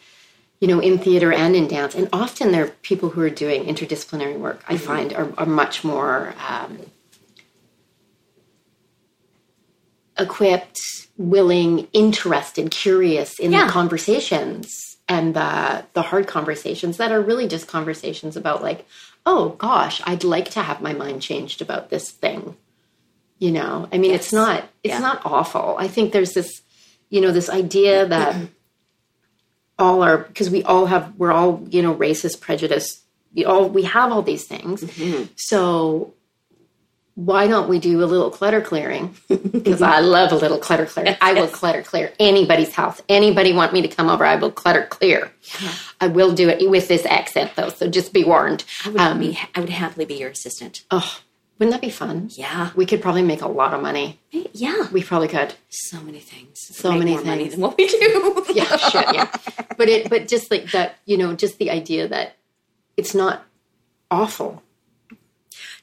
[0.60, 1.94] you know, in theater and in dance.
[1.94, 5.84] And often there are people who are doing interdisciplinary work, I find, are, are much
[5.84, 6.78] more um,
[10.18, 10.78] equipped,
[11.16, 13.66] willing, interested, curious in Yeah.
[13.66, 18.86] the conversations and the the hard conversations that are really just conversations about like,
[19.24, 22.56] oh gosh, I'd like to have my mind changed about this thing.
[23.38, 25.00] You know, I mean, it's not it's Yeah.
[25.00, 25.76] not awful.
[25.78, 26.62] I think there's this,
[27.10, 28.36] you know, this idea that
[29.78, 33.02] all our because we all have we're all you know racist prejudice
[33.34, 35.24] we all we have all these things mm-hmm.
[35.36, 36.14] so
[37.16, 41.16] why don't we do a little clutter clearing because i love a little clutter clear
[41.22, 44.84] i will clutter clear anybody's house anybody want me to come over i will clutter
[44.86, 45.32] clear
[46.00, 49.18] i will do it with this accent though so just be warned I would, um,
[49.20, 50.84] be, I would happily be your assistant.
[50.90, 51.20] oh
[51.58, 52.70] wouldn't that be fun Yeah.
[52.76, 54.88] we could probably make a lot of money Yeah.
[54.92, 56.60] we probably could So many things.
[56.76, 58.44] So many more money than what we do.
[58.54, 59.30] yeah, shit, yeah.
[59.78, 62.36] But it, but just like that, you know, just the idea that
[62.98, 63.44] it's not
[64.10, 64.62] awful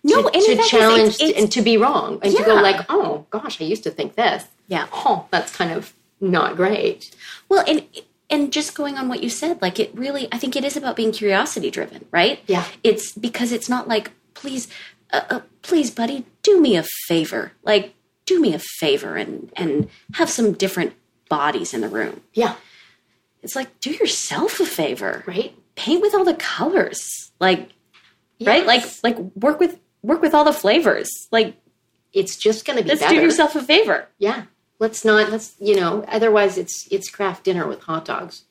[0.04, 3.62] No, to, and to challenge and to be wrong and to go like, oh gosh,
[3.62, 4.44] I used to think this.
[4.68, 4.88] yeah.
[4.92, 7.16] Oh, that's kind of not great.
[7.50, 7.86] Well, and
[8.30, 10.96] and just going on what you said, like it really, I think it is about
[10.96, 12.39] being curiosity driven, right?
[12.48, 12.66] Yeah.
[12.84, 14.68] It's because it's not like, please,
[15.12, 17.94] uh, uh, please, buddy, do me a favor, like
[18.26, 20.94] do me a favor and and have some different
[21.30, 22.22] bodies in the room.
[22.34, 22.56] Yeah,
[23.42, 25.54] It's like do yourself a favor, right.
[25.76, 27.70] paint with all the colors, like
[28.42, 31.56] right, like like work with work with all the flavors, like
[32.13, 33.16] It's just going to be let's better.
[33.16, 34.08] do yourself a favor.
[34.20, 34.44] Yeah,
[34.80, 35.32] let's not.
[35.32, 36.04] Let's you know.
[36.08, 38.44] Otherwise, it's it's craft dinner with hot dogs.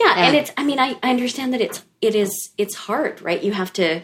[0.00, 0.40] Yeah, and Yeah.
[0.40, 3.42] it's I mean I, I understand that it's it is it's hard, right?
[3.42, 4.00] You have to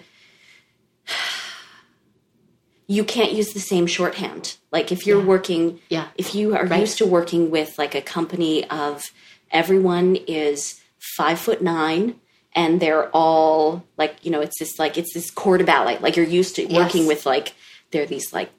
[2.87, 4.57] you can't use the same shorthand.
[4.70, 6.09] Like if you're working Yeah.
[6.16, 6.81] if you are Right.
[6.81, 9.11] used to working with like a company of
[9.50, 10.81] everyone is
[11.16, 12.20] five foot nine
[12.54, 15.98] and they're all like, you know, it's this like it's this de ballet.
[15.98, 17.54] Like you're used to working with like
[17.90, 18.50] they're these like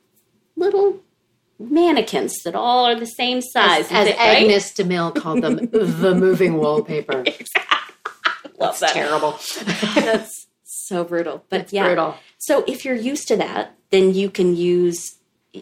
[0.55, 0.99] little
[1.59, 3.87] mannequins that all are the same size.
[3.91, 4.37] As Is it right?
[4.43, 7.23] Agnes DeMille called them, the moving wallpaper.
[8.59, 8.91] That's that.
[8.93, 9.39] Terrible.
[9.95, 11.43] That's so brutal.
[11.49, 11.83] But It's yeah.
[11.85, 12.15] brutal.
[12.37, 15.15] So if you're used to that, then you can use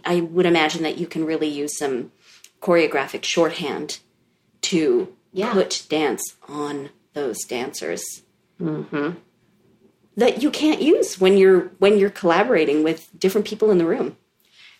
[0.05, 2.11] I would imagine that you can really use some
[2.61, 3.99] choreographic shorthand
[4.61, 5.51] to Yeah.
[5.53, 8.03] put dance on those dancers.
[8.59, 9.11] Mm-hmm.
[10.17, 14.17] That you can't use when you're when you're collaborating with different people in the room.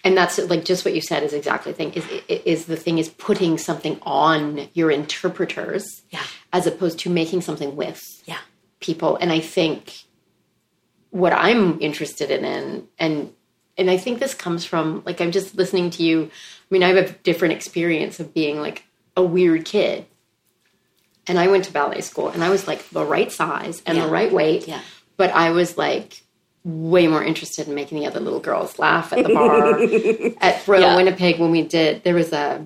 [0.04, 2.98] and that's like just what you said is exactly the thing is is the thing
[2.98, 6.24] is putting something on your interpreters Yeah.
[6.52, 8.40] as opposed to making something with Yeah.
[8.80, 9.80] people and i think
[11.12, 13.34] what i'm interested in and and
[13.78, 16.88] and i think this comes from like i'm just listening to you i mean i
[16.88, 18.84] have a different experience of being like
[19.16, 20.06] a weird kid
[21.28, 24.06] and i went to ballet school and i was like the right size and Yeah.
[24.06, 24.82] the right weight Yeah.
[25.18, 26.22] but i was like
[26.64, 29.80] way more interested in making the other little girls laugh at the bar
[30.48, 30.96] at Royal Yeah.
[30.96, 32.64] Winnipeg when we did there was a,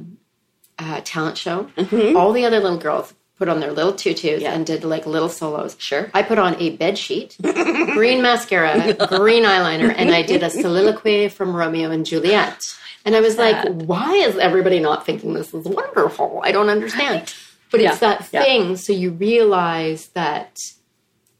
[0.77, 1.69] a talent show.
[2.17, 4.41] All the other little girls put on their little tutus Mm-hmm.
[4.41, 4.53] Yeah.
[4.53, 5.77] and did like little solos.
[5.79, 6.09] Sure.
[6.13, 11.29] I put on a bed sheet, green mascara, green eyeliner, and I did a soliloquy
[11.29, 12.59] from Romeo and Juliet.
[13.07, 16.41] And I was like, why is everybody not thinking this is wonderful?
[16.43, 17.31] I don't understand.
[17.77, 18.07] But it's Yeah.
[18.09, 18.43] that Yeah.
[18.43, 18.77] thing.
[18.77, 20.57] So you realize that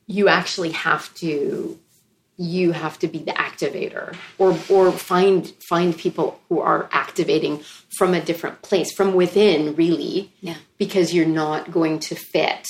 [0.07, 1.79] you actually have to
[2.37, 7.63] you have to be the activator or or find find people who are activating
[7.97, 10.55] from a different place from within really Yeah.
[10.77, 12.65] because you're not going to fit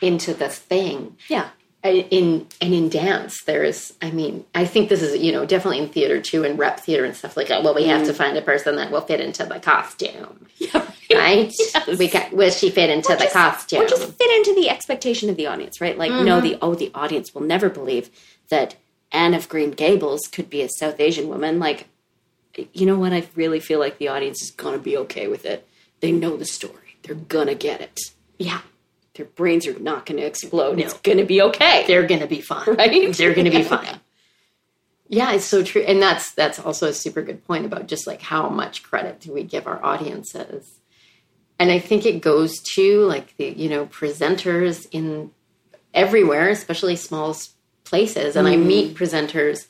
[0.00, 1.48] into the thing Yeah.
[1.82, 5.88] In and in dance there's i mean i think this is you know definitely in
[5.90, 8.16] theater too and rep theater and stuff like that well we have to mm.
[8.16, 10.89] find a person that will fit into the costume Yeah.
[11.14, 11.98] right Yes.
[11.98, 15.28] we got will she fit into the just- costume Or just fit into the expectation
[15.30, 15.96] of the audience, right?
[15.98, 16.24] Like, Mm-hmm.
[16.24, 18.10] no, the oh, the audience will never believe
[18.48, 18.76] that
[19.12, 21.58] Anne of Green Gables could be a South Asian woman.
[21.58, 21.86] Like,
[22.72, 23.12] you know what?
[23.12, 25.66] I really feel like the audience is gonna be okay with it.
[26.00, 26.96] They know the story.
[27.02, 27.98] They're gonna get it.
[28.38, 28.60] yeah
[29.14, 30.78] Their brains are not gonna explode.
[30.78, 31.84] It's gonna be okay.
[31.86, 33.12] they're gonna be fine Right?
[33.16, 34.00] they're gonna be fine
[35.12, 38.22] yeah it's so true and that's that's also a super good point about just like
[38.22, 40.78] how much credit do we give our audiences
[41.60, 45.30] and i think it goes to like the you know presenters in
[45.94, 47.36] everywhere especially small
[47.84, 48.36] places.
[48.36, 48.64] And i mm.
[48.64, 49.66] meet presenters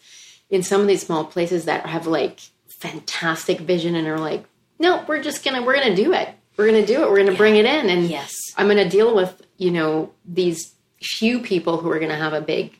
[0.50, 4.44] in some of these small places that have like fantastic vision and are like
[4.78, 6.28] no we're just gonna we're gonna do it.
[6.56, 7.10] We're gonna do it.
[7.10, 7.88] We're gonna bring it in.
[7.88, 8.34] And Yes.
[8.56, 12.78] i'm gonna deal with you know these few people who are gonna have a big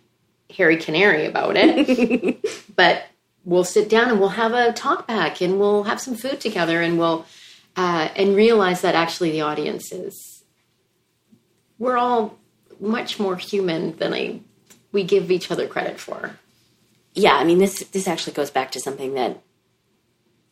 [0.55, 2.39] hairy canary about it.
[2.77, 3.05] But
[3.45, 6.81] we'll sit down and we'll have a talk back and we'll have some food together
[6.81, 7.27] and we'll
[7.77, 10.45] uh, and realize that actually the audience is
[11.79, 12.39] we're all
[12.79, 14.41] much more human than I
[14.93, 16.39] we give each other credit for.
[17.15, 19.43] yeah, I mean this this actually goes back to something that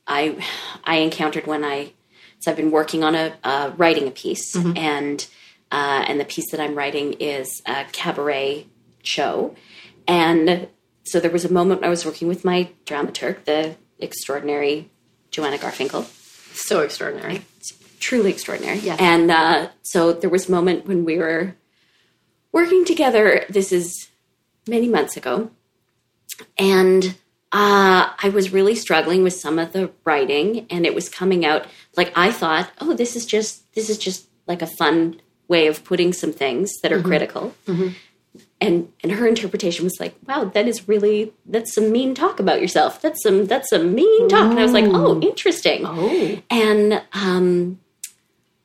[0.07, 0.43] I
[0.85, 1.93] I encountered when I
[2.41, 5.27] so I've been working on a uh, writing a piece and
[5.71, 8.67] uh, and the piece that I'm writing is a cabaret
[9.03, 9.55] show
[10.07, 10.69] and
[11.05, 14.91] so there was a moment I was working with my dramaturg the extraordinary
[15.31, 16.07] Joanna Garfinkel
[16.59, 17.43] So extraordinary.
[18.01, 18.79] truly extraordinary.
[18.79, 18.99] Yes.
[19.01, 21.55] And uh, so there was a moment when we were
[22.53, 23.45] working together.
[23.49, 24.09] This is
[24.67, 25.51] many months ago,
[26.59, 27.17] and
[27.53, 31.67] uh, I was really struggling with some of the writing, and it was coming out
[31.97, 35.83] like I thought, oh, this is just this is just like a fun way of
[35.85, 37.55] putting some things that are critical.
[38.61, 42.61] And and her interpretation was like, wow, that is really that's some mean talk about
[42.61, 43.01] yourself.
[43.01, 44.51] That's some that's some mean talk.
[44.51, 45.83] And I was like, oh, interesting.
[45.85, 46.43] Oh.
[46.51, 47.79] And um,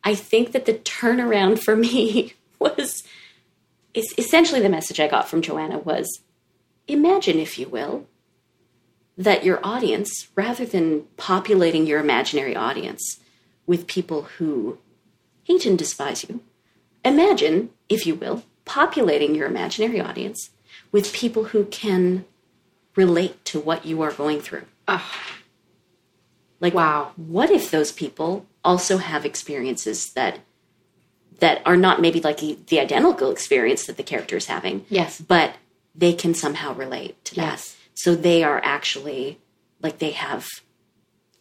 [0.03, 3.03] I think that the turnaround for me was
[3.93, 6.21] is essentially the message I got from Joanna was
[6.87, 8.07] imagine, if you will,
[9.17, 13.19] that your audience, rather than populating your imaginary audience
[13.65, 14.79] with people who
[15.43, 16.41] hate and despise you,
[17.05, 20.49] imagine, if you will, populating your imaginary audience
[20.91, 22.25] with people who can
[22.95, 24.63] relate to what you are going through.
[26.59, 27.11] Like, Wow.
[27.15, 30.39] what if those people also have experiences that
[31.39, 35.19] that are not maybe like the, identical experience that the character is having, Yes.
[35.19, 35.55] but
[35.93, 37.41] they can somehow relate to that.
[37.41, 37.75] Yes.
[37.95, 39.39] So they are actually
[39.81, 40.47] like they have,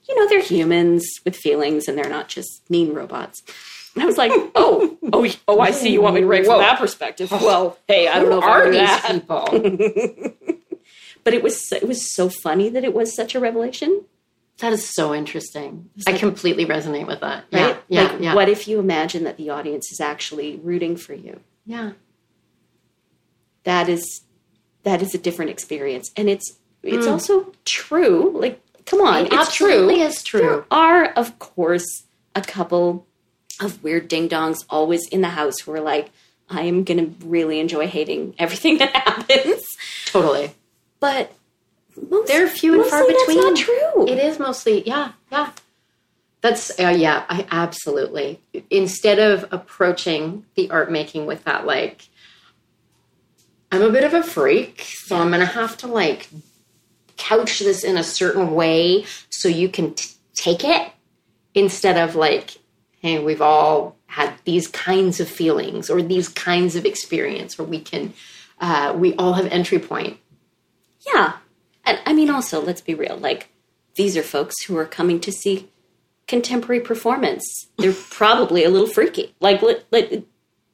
[0.08, 3.42] you know, they're humans with feelings, and they're not just mean robots.
[3.96, 5.90] I was like, oh, oh, oh, I see.
[5.92, 7.30] You want me to write from that perspective?
[7.42, 9.12] Well, hey, I don't know if I are do these that.
[9.12, 10.34] people?
[11.24, 14.04] But it was it was so funny that it was such a revelation.
[14.58, 15.88] that is so interesting.
[16.04, 17.44] I completely resonate with that.
[17.52, 17.76] Right?
[17.88, 18.02] Yeah.
[18.02, 18.02] Yeah.
[18.12, 18.34] like, yeah.
[18.34, 21.38] what if you imagine that the audience is actually rooting for you?
[21.64, 21.92] yeah.
[23.64, 24.22] That is
[24.82, 27.12] that is a different experience, and it's it's Hmm.
[27.12, 28.32] also true.
[28.34, 30.04] Like, come on, It it's absolutely true.
[30.04, 30.40] is true.
[30.40, 31.86] There are, of course,
[32.34, 33.06] a couple
[33.64, 36.10] of weird ding dongs always in the house who are like,
[36.48, 39.62] I am going to really enjoy hating everything that happens,
[40.06, 40.52] Totally.
[41.00, 41.32] but.
[42.10, 43.40] Most, They're few and far between.
[43.40, 44.08] That's not true.
[44.08, 45.50] It is mostly, yeah, yeah.
[46.40, 48.40] That's, uh, yeah, I absolutely.
[48.70, 52.08] Instead of approaching the art making with that, like,
[53.70, 56.28] I'm a bit of a freak, so I'm going to have to, like,
[57.16, 60.90] couch this in a certain way so you can t- take it
[61.54, 62.56] instead of, like,
[63.02, 67.80] hey, we've all had these kinds of feelings or these kinds of experience, or we
[67.80, 68.14] can,
[68.60, 70.18] uh, we all have entry point.
[71.06, 71.34] Yeah.
[71.84, 73.16] And I mean, also, let's be real.
[73.16, 73.48] Like,
[73.96, 75.68] these are folks who are coming to see
[76.26, 77.66] contemporary performance.
[77.76, 79.34] They're probably a little freaky.
[79.40, 80.24] Like, let, let,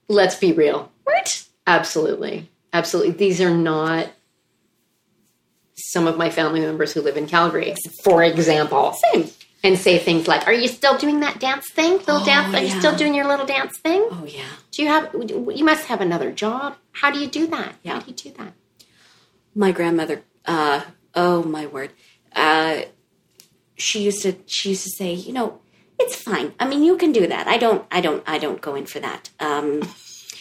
[0.08, 0.90] Let's be real.
[1.06, 1.44] Right?
[1.66, 2.48] Absolutely.
[2.72, 3.12] Absolutely.
[3.12, 4.08] These are not
[5.76, 8.94] some of my family members who live in Calgary, for example.
[9.12, 9.28] Same.
[9.64, 11.94] And say things like, Are you still doing that dance thing?
[11.98, 12.54] Little Oh, dance?
[12.54, 14.06] Are you still doing your little dance thing?
[14.10, 14.44] Oh, yeah.
[14.70, 16.76] Do you have, you must have another job.
[16.92, 17.74] How do you do that?
[17.82, 17.94] Yeah.
[17.94, 18.52] How do you do that?
[19.54, 20.82] My grandmother, uh,
[21.14, 21.90] oh my word.
[22.36, 22.82] Uh,
[23.76, 25.58] she used to, she used to say, you know,
[25.98, 26.52] it's fine.
[26.60, 27.48] I mean, you can do that.
[27.48, 29.30] I don't, I don't, I don't go in for that.
[29.40, 29.82] Um,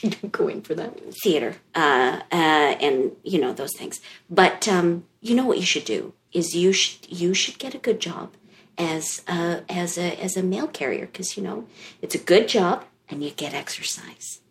[0.32, 0.94] Go in for that.
[1.24, 4.00] theater uh, uh, and you know those things.
[4.30, 7.80] But um, you know what you should do is you should you should get a
[7.80, 8.34] good job
[8.78, 11.66] as a, as a as a mail carrier because you know
[12.02, 14.42] it's a good job and you get exercise.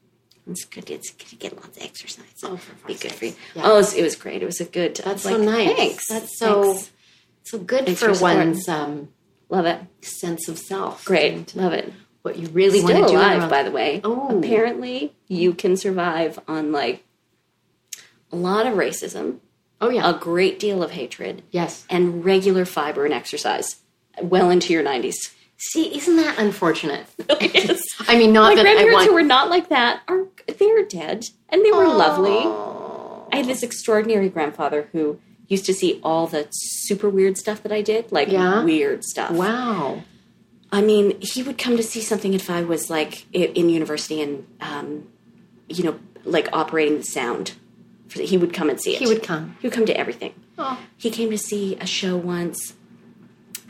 [0.49, 0.89] It's good.
[0.91, 2.25] It's good to get lots of exercise.
[2.45, 3.35] Oh, for be good for you.
[3.55, 3.63] Yeah.
[3.65, 4.43] Oh, it was, it was great.
[4.43, 4.95] It was a good.
[4.97, 5.77] That's like, so nice.
[5.77, 6.09] Thanks.
[6.09, 6.91] That's so, Thanks.
[7.43, 9.09] so good Thanks for for one's um,
[9.49, 9.81] love it.
[10.03, 11.05] sense of self.
[11.05, 11.55] Great.
[11.57, 11.93] Love it.
[12.23, 13.19] What you really want Still to do.
[13.19, 14.01] alive, by the way.
[14.05, 14.39] Oh.
[14.39, 17.03] Apparently, you can survive on like
[18.33, 19.39] a lot of racism,
[19.81, 20.09] Oh, yeah.
[20.09, 21.87] a great deal of hatred, yes.
[21.91, 23.77] and regular fiber and exercise
[24.23, 25.15] well into your 90s.
[25.59, 27.07] See, isn't that unfortunate?
[27.41, 27.81] Yes.
[28.07, 29.09] I mean, not My that I grandparents want.
[29.09, 30.25] who were not like that are
[30.59, 32.31] they're dead, and they were lovely.
[32.45, 33.27] Oh.
[33.33, 37.73] I had this extraordinary grandfather who used to see all the super weird stuff that
[37.73, 38.63] I did, like Yeah?
[38.65, 39.31] weird stuff.
[39.33, 40.03] Wow.
[40.71, 44.47] I mean, he would come to see something if I was like in university and,
[44.61, 45.09] um,
[45.69, 47.53] you know, like operating the sound.
[48.13, 48.99] He would come and see it.
[48.99, 49.57] He would come.
[49.61, 50.35] He would come to everything.
[50.59, 50.79] Oh.
[50.97, 52.75] He came to see a show once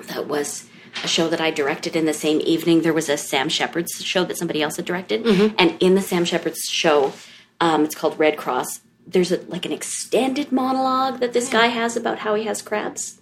[0.04, 0.68] that was
[1.04, 2.82] a show that I directed in the same evening.
[2.82, 5.54] There was a Sam Shepard's show that somebody else had directed, Mm-hmm.
[5.58, 7.12] and in the Sam Shepard's show,
[7.60, 8.80] um, it's called Red Cross.
[9.06, 13.20] There's a, like an extended monologue that this guy has about how he has crabs.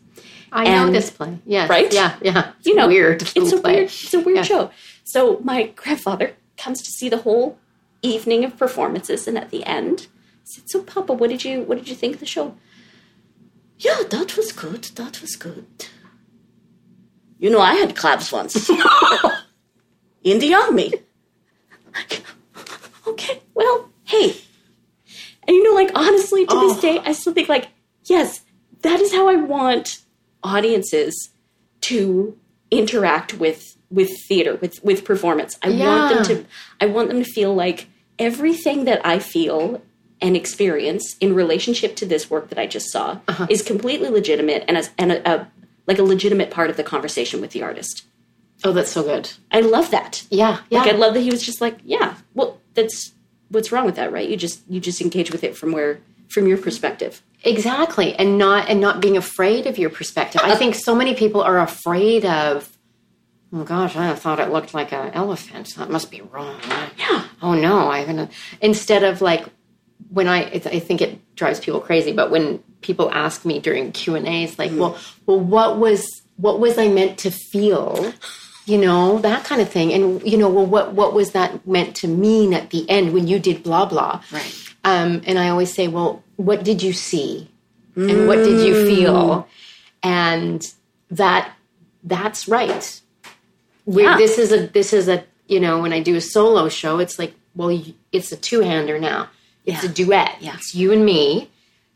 [0.53, 1.39] I know this play.
[1.45, 1.69] Yes.
[1.69, 1.93] Right?
[1.93, 2.15] Yeah.
[2.23, 2.53] Yeah.
[2.59, 3.23] It's You know, weird.
[3.23, 3.75] It's a play.
[3.75, 3.85] weird.
[3.87, 4.43] It's a weird Yeah.
[4.45, 4.71] show.
[5.03, 7.59] So my grandfather comes to see the whole
[8.03, 10.07] evening of performances, and at the end,
[10.45, 12.55] said, "So, Papa, what did you what did you think of the show?"
[13.79, 14.85] Yeah, that was good.
[14.95, 15.67] That was good.
[17.39, 18.71] You know, I had claps once.
[20.25, 20.93] In the army.
[23.07, 24.35] okay, well, hey,
[25.47, 26.81] and you know, like honestly, to this oh.
[26.81, 27.69] day, I still think like,
[28.05, 28.41] yes,
[28.83, 30.01] that is how I want
[30.43, 31.31] audiences
[31.83, 32.39] to
[32.71, 35.59] interact with with theater, with with performance.
[35.63, 36.47] I want them to
[36.81, 39.83] I want them to feel like everything that I feel
[40.21, 43.47] and experience in relationship to this work that I just saw uh-huh.
[43.51, 45.51] is completely legitimate and as and a, a
[45.87, 48.05] like a legitimate part of the conversation with the artist.
[48.63, 49.31] Oh, that's so good.
[49.51, 50.25] I love that.
[50.31, 50.81] Yeah, yeah.
[50.81, 53.13] Like I love that he was just like, yeah, well, that's
[53.51, 54.29] what's wrong with that, right?
[54.29, 57.23] You just you just engage with it from where from your perspective.
[57.43, 60.41] Exactly, and not and not being afraid of your perspective.
[60.43, 62.71] I uh, think so many people are afraid of.
[63.53, 65.75] Oh gosh, I thought it looked like an elephant.
[65.77, 66.59] That must be wrong.
[66.99, 67.27] Yeah.
[67.43, 68.31] Oh no, I'm gonna.
[68.61, 69.45] Instead of like
[70.11, 72.13] when I, I think it drives people crazy.
[72.13, 76.07] But when people ask me during Q and A's, like, well, well, what was
[76.37, 78.13] what was I meant to feel?
[78.67, 81.97] You know that kind of thing, and you know, well, what what was that meant
[81.97, 84.23] to mean at the end when you did blah blah?
[84.31, 84.55] Right.
[84.85, 87.51] Um, and I always say, well, what did you see?
[87.97, 89.47] And what did you feel?
[90.03, 90.63] And
[91.11, 91.53] that
[92.03, 93.01] that's right.
[93.87, 94.17] Yeah.
[94.17, 97.19] This is a this is a you know when I do a solo show, it's
[97.19, 97.79] like well,
[98.13, 99.29] it's a two hander now.
[99.65, 99.91] It's Yeah.
[99.91, 100.37] a duet.
[100.41, 100.55] Yeah.
[100.57, 101.51] It's you and me,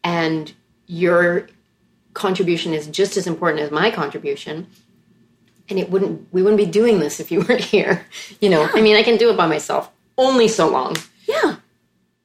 [0.05, 0.53] and
[0.89, 1.47] your
[2.14, 4.66] contribution is just as important as my contribution.
[5.70, 8.05] And it wouldn't we wouldn't be doing this if you weren't here.
[8.41, 11.57] You know, I mean, I can do it by myself only so long Yeah.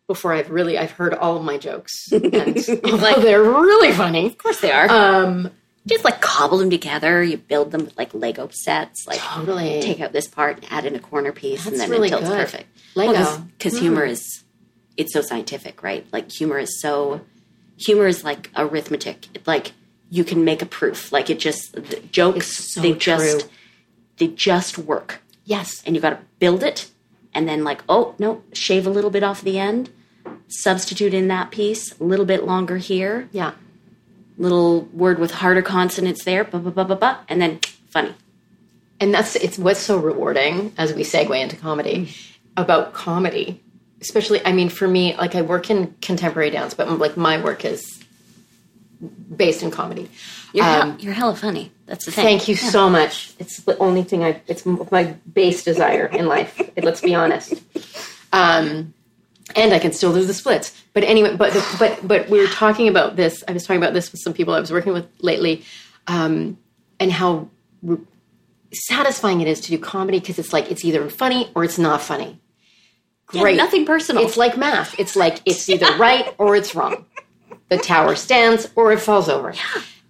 [0.07, 4.37] before I've really I've heard all of my jokes, and although they're really funny, Of
[4.37, 4.89] course they are.
[4.89, 5.51] um,
[5.85, 7.21] just like cobble them together.
[7.21, 9.05] You build them with like Lego sets.
[9.07, 9.81] Like Totally.
[9.81, 12.29] take out this part, and add in a corner piece, and That's then really until
[12.29, 12.39] good.
[12.39, 12.69] it's perfect.
[12.95, 13.37] Lego.
[13.57, 14.43] because humor is
[14.95, 16.05] it's so scientific, right?
[16.13, 17.21] Like humor is so
[17.77, 19.27] humor is like arithmetic.
[19.33, 19.73] It, like
[20.09, 21.11] you can make a proof.
[21.11, 23.49] Like it just the jokes so they just
[24.17, 26.91] they just work, yes, and you got to build it,
[27.33, 29.89] and then like oh no, shave a little bit off the end,
[30.47, 33.53] substitute in that piece, a little bit longer here, yeah,
[34.37, 37.59] little word with harder consonants there, ba ba ba ba ba, and then
[37.89, 38.13] funny.
[38.99, 42.13] and that's it's what's so rewarding as we segue into comedy
[42.55, 43.61] about comedy,
[44.03, 44.45] especially.
[44.45, 48.03] I mean, for me, like I work in contemporary dance, but like my work is
[49.35, 50.09] based in comedy.
[50.53, 51.71] You're Um, hell, you're hella funny.
[51.85, 52.25] That's the thing.
[52.25, 53.33] Thank you so much.
[53.39, 54.41] It's the only thing I.
[54.47, 56.59] It's my base desire in life.
[56.77, 57.53] Let's be honest.
[58.31, 58.93] Um,
[59.55, 60.73] and I can still do the splits.
[60.93, 63.43] But anyway, but the, but but we were talking about this.
[63.47, 65.63] I was talking about this with some people I was working with lately,
[66.07, 66.57] um,
[66.99, 67.49] and how
[67.81, 67.97] re-
[68.73, 72.01] satisfying it is to do comedy because it's like it's either funny or it's not
[72.01, 72.39] funny.
[73.33, 74.23] Yeah, nothing personal.
[74.25, 74.99] It's like math.
[74.99, 77.05] It's like it's either right or it's wrong.
[77.69, 79.53] The tower stands or it falls over.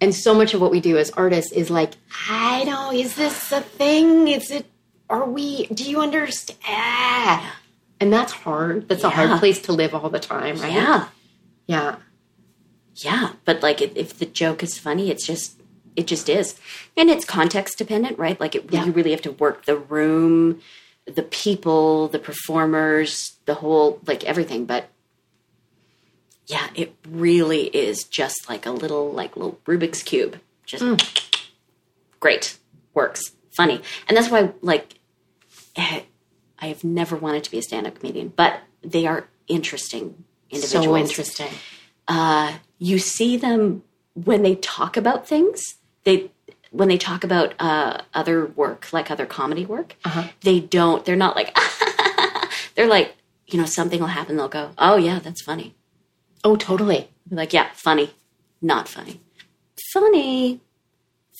[0.01, 1.93] And so much of what we do as artists is like,
[2.29, 4.27] I don't know, is this a thing?
[4.27, 4.65] Is it?
[5.09, 5.67] Are we?
[5.67, 6.59] Do you understand?
[6.67, 7.59] Ah.
[7.99, 8.89] And that's hard.
[8.89, 10.73] That's a hard place to live all the time, right?
[10.73, 11.07] yeah.
[11.67, 11.95] Yeah.
[12.95, 15.59] Yeah, but like if, if the joke is funny, it's just
[15.95, 16.59] it just is,
[16.97, 18.39] and it's context dependent, right?
[18.39, 18.85] Like it, Yeah.
[18.85, 20.59] you really have to work the room,
[21.05, 24.65] the people, the performers, the whole like everything.
[24.65, 24.89] But
[26.47, 30.83] yeah, it really is just like a little like little Rubik's cube, just
[32.19, 32.57] great,
[32.93, 34.95] works, funny, and that's why like
[35.75, 36.01] eh,
[36.59, 40.85] I have never wanted to be a stand up comedian, but they are interesting individuals
[40.85, 41.59] So interesting.
[42.07, 43.83] uh, you see them
[44.13, 45.75] when they talk about things.
[46.03, 46.31] They
[46.73, 49.95] when they talk about uh, other work, like other comedy work,
[50.41, 51.05] they don't.
[51.05, 51.55] They're not like.
[52.75, 53.15] they're like,
[53.47, 54.35] you know, something will happen.
[54.35, 55.75] They'll go, "Oh yeah, that's funny."
[56.43, 57.09] Oh, totally.
[57.29, 58.11] Like, "Yeah, funny,
[58.61, 59.21] not funny,
[59.93, 60.59] funny."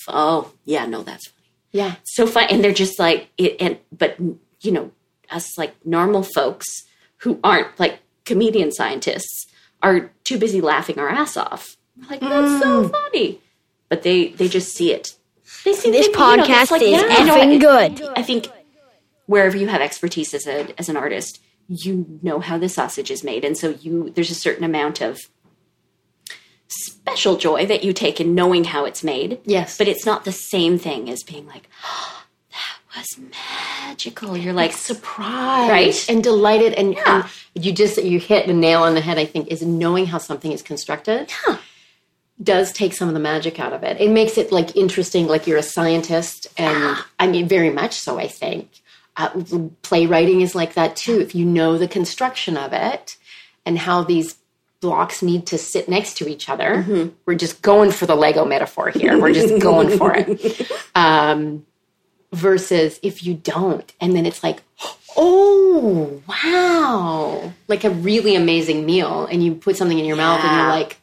[0.08, 1.96] Oh yeah, no, that's funny Yeah.
[2.04, 4.18] so fun and they're just like it and but
[4.62, 4.92] you know
[5.30, 6.84] us like normal folks
[7.18, 9.48] who aren't like comedian scientists
[9.82, 13.40] are too busy laughing our ass off We're like that's so funny
[13.90, 15.16] but they they just see it
[15.66, 18.08] they see This they- you know, podcast like, is yeah, you effing good.
[18.18, 18.48] i think
[19.26, 23.24] wherever you have expertise as a as an artist you know how the sausage is
[23.24, 25.18] made and so you there's a certain amount of
[26.68, 29.78] special joy that you take in knowing how it's made Yes.
[29.78, 33.20] but it's not the same thing as being like, oh, that was
[33.88, 34.36] magical.
[34.36, 36.06] You're like, surprised Right?
[36.10, 37.28] and delighted and, Yeah.
[37.56, 40.18] and you just you hit the nail on the head i think is knowing how
[40.18, 41.58] something is constructed Yeah.
[42.42, 45.46] Does take some of the magic out of it it makes it like interesting like
[45.48, 48.70] you're a scientist and i mean very much so i think
[49.16, 49.30] Uh,
[49.84, 51.20] playwriting is like that too.
[51.22, 53.16] If you know the construction of it
[53.64, 54.38] and how these
[54.82, 56.72] blocks need to sit next to each other,
[57.28, 59.14] we're just going for the Lego metaphor here.
[59.22, 60.68] We're just going for it.
[60.96, 61.64] Um,
[62.32, 64.64] versus if you don't, and then it's like,
[65.16, 70.58] oh wow, like a really amazing meal, and you put something in your mouth and
[70.58, 70.98] you're like,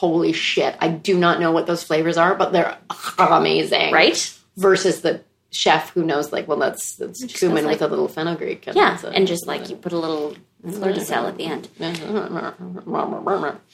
[0.00, 2.76] holy shit, I do not know what those flavors are, but they're
[3.18, 4.34] amazing, Right?
[4.56, 8.66] Versus the chef who knows, like, well, that's that's cumin like- with a little fenugreek,
[8.66, 11.44] and Yeah, a- and just like you put a little fleur de sel at the
[11.44, 11.68] end.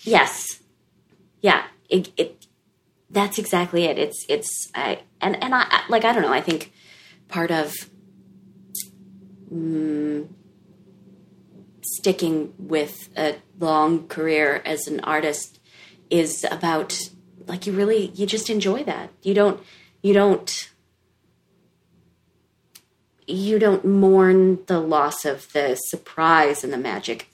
[0.03, 0.61] Yes,
[1.41, 1.65] yeah.
[1.89, 2.47] It, it
[3.11, 3.99] that's exactly it.
[3.99, 6.33] It's it's I and and I I- like I don't know.
[6.33, 6.73] I think
[7.29, 7.73] part of
[9.53, 10.27] mm,
[11.83, 15.61] sticking with a long career as an artist
[16.11, 16.99] is about
[17.47, 19.11] like you really you just enjoy that.
[19.23, 19.61] You don't
[20.03, 20.71] you don't
[23.27, 27.29] you don't mourn the loss of the surprise and the magic.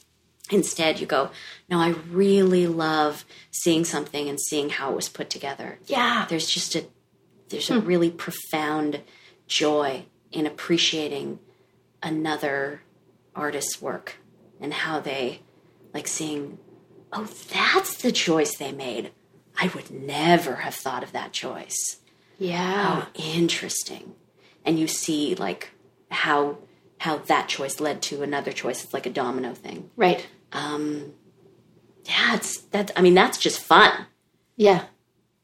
[0.51, 1.31] Instead, you go,
[1.69, 5.79] no, I really love seeing something and seeing how it was put together.
[5.87, 6.27] Yeah.
[6.29, 6.87] There's just a
[7.49, 7.87] there's a hmm.
[7.87, 9.01] really profound
[9.47, 11.39] joy in appreciating
[12.03, 12.83] another
[13.37, 14.17] artist's work
[14.61, 15.43] and how they
[15.93, 16.59] like seeing,
[17.13, 19.11] oh, that's the choice they made.
[19.59, 21.99] I would never have thought of that choice
[22.39, 23.07] Yeah.
[23.15, 24.15] interesting
[24.65, 25.71] and you see like
[26.11, 26.59] how
[26.99, 30.27] how that choice led to another choice it's like a domino thing Right.
[30.53, 31.13] um
[32.05, 34.07] yeah it's that i mean that's just fun
[34.57, 34.85] Yeah.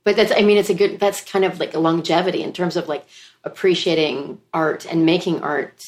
[0.04, 2.76] But that's, I mean, it's a good, that's kind of like a longevity in terms
[2.76, 3.04] of like
[3.44, 5.82] appreciating art and making art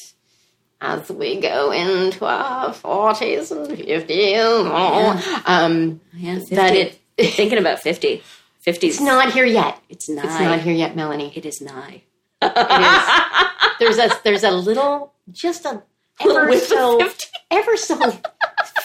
[0.81, 5.47] as we go into our 40s and 50s.
[5.47, 6.55] Um, yeah 50.
[6.55, 8.23] that it, thinking about 50
[8.61, 9.79] 50 it's not here yet.
[9.89, 11.31] it's nigh It's not here yet, Melanie.
[11.35, 12.01] it is nigh
[12.41, 13.37] It is.
[13.79, 15.81] There's a, there's a little, just a
[16.19, 17.01] ever whiff so,
[17.49, 18.19] ever so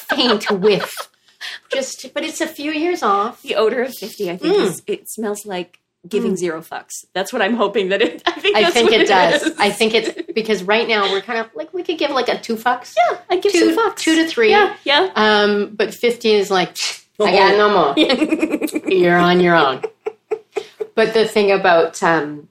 [0.09, 0.91] faint whiff.
[1.71, 3.43] Just, but it's a few years off.
[3.43, 4.65] the odor of 50 i think Mm.
[4.65, 8.57] is, it smells like giving zero fucks that's what i'm hoping that it i think,
[8.57, 9.43] I that's think what it does.
[9.43, 9.59] is.
[9.59, 12.39] I think it's because right now we're kind of like we could give like a
[12.39, 12.95] two fucks.
[12.97, 14.51] yeah i give two, some fucks two to three.
[14.51, 16.77] yeah yeah Um, but fifteen is like
[17.19, 18.89] I got no more.
[18.93, 19.81] You're on your own.
[20.95, 22.47] But the thing about um,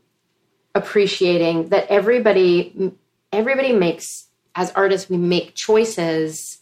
[0.74, 2.92] appreciating that everybody
[3.32, 4.26] everybody makes
[4.56, 6.60] as artists we make choices,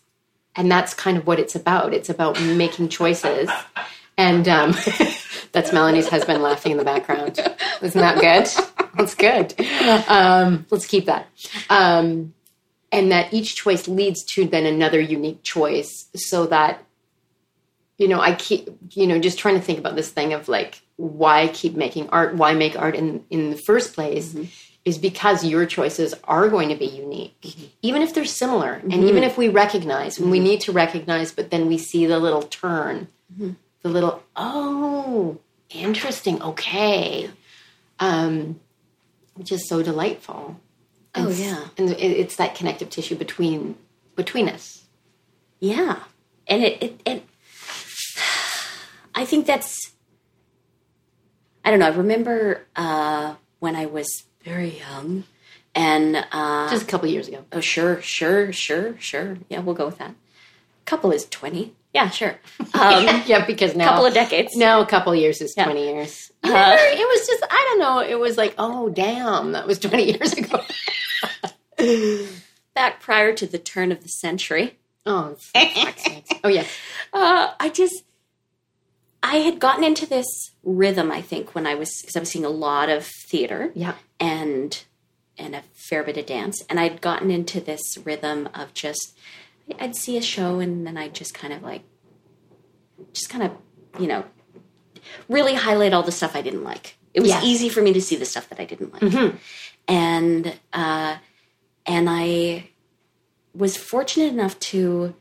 [0.55, 1.93] and that's kind of what it's about.
[1.93, 3.49] It's about making choices.
[4.17, 4.75] And um,
[5.53, 7.39] that's Melanie's husband laughing in the background.
[7.81, 8.49] Isn't that good?
[8.95, 9.55] That's good.
[10.07, 11.27] Um, let's keep that.
[11.69, 12.33] Um,
[12.93, 16.85] and that each choice leads to then another unique choice so that
[17.97, 20.81] you know i keep you know just trying to think about this thing of like
[20.95, 24.45] why keep making art why make art in in the first place mm-hmm.
[24.85, 27.65] is because your choices are going to be unique mm-hmm.
[27.81, 29.07] even if they're similar and mm-hmm.
[29.07, 32.43] even if we recognize and we need to recognize but then we see the little
[32.43, 33.07] turn
[33.83, 35.37] the little oh
[35.69, 37.29] interesting okay
[37.99, 38.59] um
[39.35, 40.59] which is so delightful
[41.15, 43.75] oh yeah and it's that connective tissue between
[44.15, 44.83] between us
[45.59, 45.99] Yeah,
[46.47, 47.23] and it, it, it
[49.15, 49.93] I think that's.
[51.63, 51.85] I don't know.
[51.85, 55.23] I remember uh, when I was very young,
[55.73, 59.37] and uh, just a couple years ago oh sure, sure, sure, sure.
[59.49, 60.15] Yeah, we'll go with that.
[60.85, 61.73] Couple is twenty.
[61.93, 62.35] Yeah, sure.
[62.75, 64.55] Um, yeah because now a couple of decades.
[64.55, 65.65] now a couple years is Yeah.
[65.65, 69.67] 20 years Uh, it was just i don't know it was like oh damn that
[69.67, 70.59] was 20 years ago
[72.75, 74.77] back prior to the turn of the century.
[75.05, 75.35] oh
[76.43, 76.67] oh yes
[77.13, 78.03] uh, I just
[79.21, 80.25] I had gotten into this
[80.63, 81.09] rhythm.
[81.11, 84.83] I think when I was because I was seeing a lot of theater yeah and
[85.37, 89.17] and a fair bit of dance, and I'd gotten into this rhythm of just
[89.79, 91.83] I'd see a show and then I'd just kind of like
[93.13, 93.51] just kind of
[93.99, 94.23] you know
[95.29, 96.97] really highlight all the stuff I didn't like.
[97.13, 97.43] It was Yes.
[97.43, 99.33] easy for me to see the stuff that I didn't like,
[99.87, 101.17] and uh,
[101.85, 102.69] and I
[103.53, 105.13] was fortunate enough to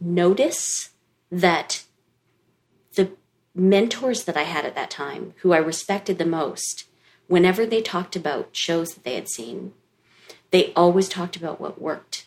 [0.00, 0.90] notice
[1.32, 1.82] that
[2.94, 3.10] the
[3.54, 6.84] mentors that I had at that time, who I respected the most,
[7.26, 9.72] whenever they talked about shows that they had seen,
[10.52, 12.26] they always talked about what worked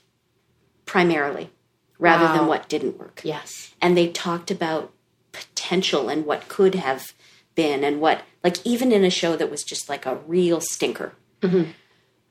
[0.88, 1.52] primarily
[2.00, 3.22] rather than what didn't work.
[3.24, 4.92] yes And they talked about
[5.32, 7.14] potential and what could have
[7.54, 11.14] been and what, like, even in a show that was just like a real stinker.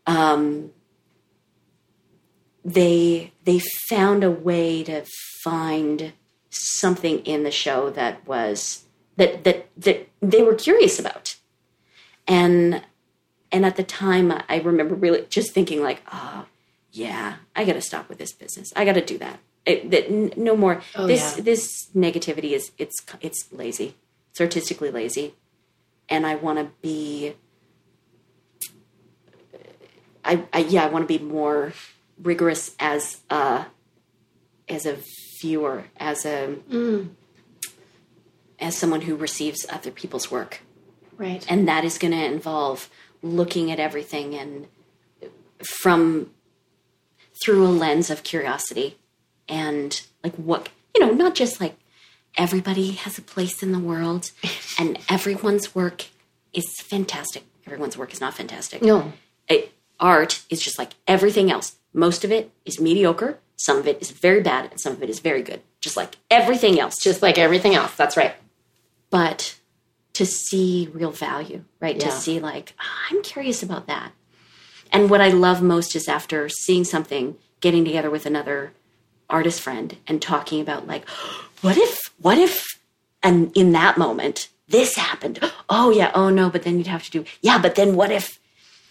[0.07, 0.70] Um,
[2.64, 5.04] they they found a way to
[5.44, 6.12] find
[6.50, 8.84] something in the show that was
[9.16, 11.36] that that that they were curious about
[12.26, 12.82] and
[13.52, 16.46] and at the time, I remember really just thinking like, oh,
[16.97, 18.72] yeah, I got to stop with this business.
[18.74, 19.38] I got to do that.
[19.66, 20.80] It, that n- no more.
[20.94, 21.42] Oh, this yeah.
[21.42, 23.97] this negativity is it's it's lazy.
[24.30, 25.34] It's artistically lazy,
[26.09, 27.34] and I want to be.
[30.24, 31.72] I, I yeah, I want to be more
[32.22, 33.66] rigorous as a
[34.68, 34.99] as a
[35.42, 37.11] viewer, as a mm.
[38.59, 40.62] as someone who receives other people's work
[41.18, 41.44] Right.
[41.49, 42.90] and that is going to involve
[43.22, 44.66] looking at everything and
[45.62, 46.30] from
[47.43, 48.97] through a lens of curiosity
[49.49, 51.76] and like what you know not just like
[52.37, 54.30] everybody has a place in the world
[54.78, 56.07] and everyone's work
[56.53, 59.12] is fantastic everyone's work is not fantastic no.
[59.49, 63.97] It- art is just like everything else most of it is mediocre some of it
[64.03, 67.22] is very bad and some of it is very good just like everything else Just
[67.22, 67.95] like everything else.
[67.95, 68.34] That's right.
[69.09, 69.57] but
[70.14, 71.99] to see real value, right?
[72.01, 74.12] To see like "Ah, I'm curious about that.
[74.93, 78.72] And what I love most is after seeing something, getting together with another
[79.28, 81.09] artist friend and talking about like,
[81.61, 82.78] what if, what if,
[83.22, 85.39] and in that moment this happened?
[85.68, 88.39] Oh yeah, oh no, but then you'd have to do yeah, but then what if,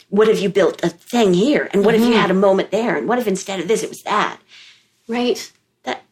[0.09, 2.19] what if you built a thing here, and what if you mm-hmm.
[2.19, 4.39] had a moment there, and what if instead of this it was that?
[5.07, 5.51] Right.
[5.83, 6.03] That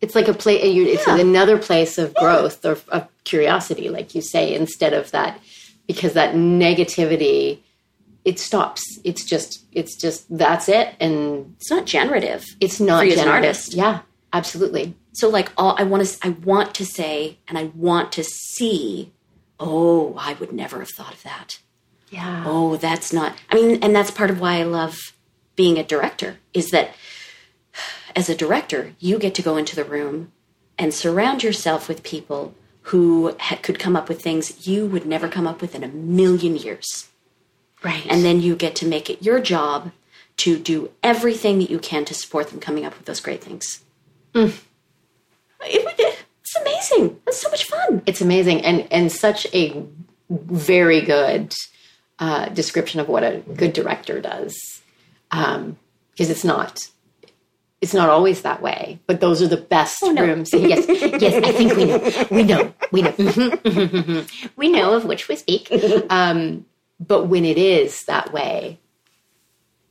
[0.00, 0.60] It's like a place.
[0.62, 1.18] It's Yeah.
[1.18, 5.38] another place of growth or of curiosity, like you say, instead of that,
[5.86, 7.58] because that negativity,
[8.24, 8.82] it stops.
[9.04, 9.64] It's just.
[9.72, 10.26] It's just.
[10.36, 12.44] That's it, and it's not generative.
[12.60, 13.74] it's not as an artist.
[13.74, 14.00] Yeah,
[14.32, 14.94] absolutely.
[15.12, 19.10] so like all i want to i want to say and i want to see
[19.58, 21.58] oh i would never have thought of that
[22.10, 22.44] Yeah.
[22.46, 24.96] oh that's not i mean and that's part of why i love
[25.56, 26.90] being a director is that
[28.14, 30.30] as a director you get to go into the room
[30.78, 35.28] and surround yourself with people who ha- could come up with things you would never
[35.28, 37.08] come up with in a million years
[37.82, 38.04] Right.
[38.08, 39.92] and then you get to make it your job
[40.38, 43.80] to do everything that you can to support them coming up with those great things.
[44.34, 44.54] It-
[45.62, 47.20] it's amazing.
[47.26, 48.02] It's so much fun.
[48.06, 49.82] It's amazing and and such a
[50.30, 51.54] very good
[52.18, 54.80] uh, description of what a good director does.
[55.30, 56.80] Because it's not
[57.80, 60.22] it's not always that way but those are the best no.
[60.22, 62.26] rooms yes yes i think we know.
[62.30, 62.74] We know.
[62.92, 64.24] We know.
[64.56, 65.70] We know of which we speak.
[66.10, 66.66] Um,
[67.00, 68.78] but when it is that way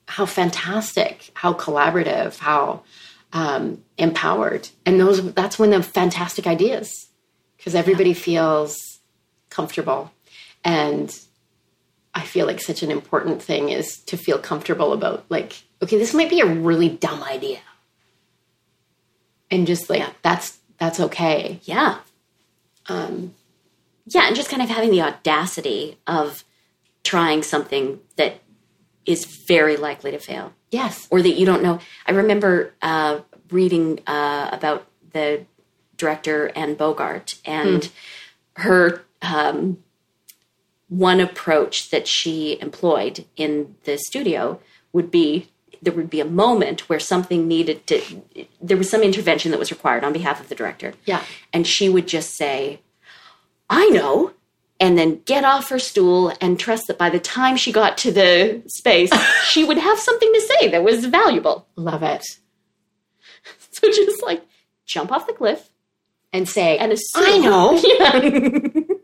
[0.08, 2.84] how fantastic how collaborative how
[3.34, 4.70] um, empowered.
[4.86, 7.10] And those that's when the fantastic ideas
[7.58, 9.00] because everybody feels
[9.50, 10.12] comfortable.
[10.64, 11.18] And
[12.16, 16.12] i feel like such an important thing is to feel comfortable about like okay this
[16.12, 17.60] might be a really dumb idea.
[19.52, 21.60] And just like that's that's okay.
[21.64, 22.00] Yeah.
[22.88, 23.36] Um,
[24.08, 26.44] yeah and just kind of having the audacity of
[27.10, 28.40] trying something that
[29.04, 30.54] is very likely to fail.
[30.70, 31.08] Yes.
[31.10, 31.80] Or that you don't know.
[32.06, 35.44] I remember uh, reading uh, about the
[35.98, 37.90] director Anne Bogart and
[38.58, 39.80] her um,
[40.88, 44.60] one approach that she employed in the studio
[44.94, 45.50] would be
[45.82, 48.02] there would be a moment where something needed to
[48.62, 50.94] there was some intervention that was required on behalf of the director.
[51.06, 51.24] Yeah.
[51.54, 52.82] and she would just say
[53.70, 54.34] i know
[54.80, 58.12] and then get off her stool and trust that by the time she got to
[58.12, 59.12] the space
[59.46, 62.26] she would have something to say that was valuable love it
[63.72, 64.44] so just like
[64.86, 65.70] jump off the cliff
[66.32, 68.96] and say and assume i know yeah.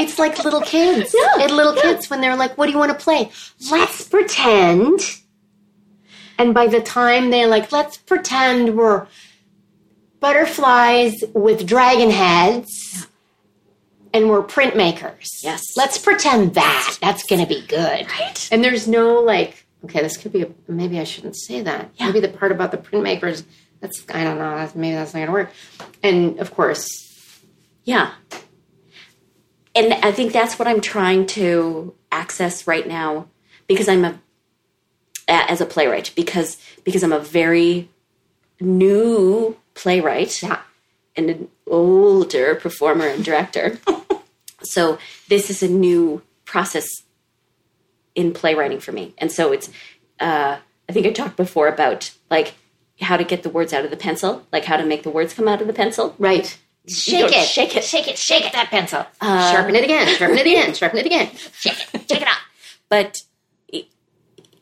[0.00, 1.14] It's like little kids.
[1.14, 3.30] Yeah, And little kids when they're like, what do you want to play?
[3.70, 5.00] Let's pretend.
[6.38, 9.06] And by the time they're like, let's pretend we're
[10.20, 13.08] butterflies with dragon heads
[14.12, 15.26] and we're printmakers.
[15.42, 15.62] Yes.
[15.76, 16.98] Let's pretend that.
[17.00, 18.10] That's going to be good.
[18.10, 18.48] Right.
[18.50, 21.90] And there's no like, okay, this could be, a, maybe I shouldn't say that.
[21.96, 22.06] Yeah.
[22.06, 23.44] Maybe the part about the printmakers,
[23.80, 25.50] that's, I don't know, that's, maybe that's not going to work.
[26.02, 27.40] And of course,
[27.84, 28.12] Yeah.
[29.74, 33.28] And I think that's what I'm trying to access right now
[33.68, 34.20] because I'm a
[35.28, 37.88] as a playwright because because I'm a very
[38.60, 40.60] new playwright yeah.
[41.16, 43.78] and an older performer and director.
[44.62, 44.98] so
[45.28, 46.86] this is a new process
[48.14, 49.14] in playwriting for me.
[49.18, 49.68] And so it's
[50.18, 50.58] uh
[50.88, 52.54] I think I talked before about like
[53.00, 55.32] how to get the words out of the pencil, like how to make the words
[55.32, 56.14] come out of the pencil.
[56.18, 56.58] Right.
[56.88, 57.46] Shake it.
[57.46, 59.06] shake it, Shake it, shake it, that pencil.
[59.20, 61.30] Uh, sharpen it again, sharpen it again, sharpen it again.
[61.52, 62.38] Shake it, shake it up.
[62.88, 63.22] but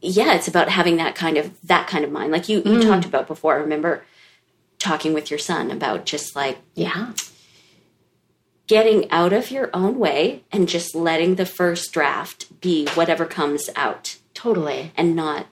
[0.01, 3.05] yeah it's about having that kind of that kind of mind like you you talked
[3.05, 4.05] about before i remember
[4.79, 7.15] talking with your son about just like Yeah.
[8.69, 13.69] Getting out of your own way and just letting the first draft be whatever comes
[13.75, 14.93] out Totally.
[14.97, 15.47] and not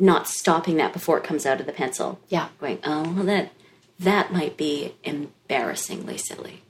[0.00, 2.18] not stopping that before it comes out of the pencil.
[2.28, 2.48] Yeah.
[2.58, 3.52] Going, oh well that
[4.00, 6.62] that might be embarrassingly silly.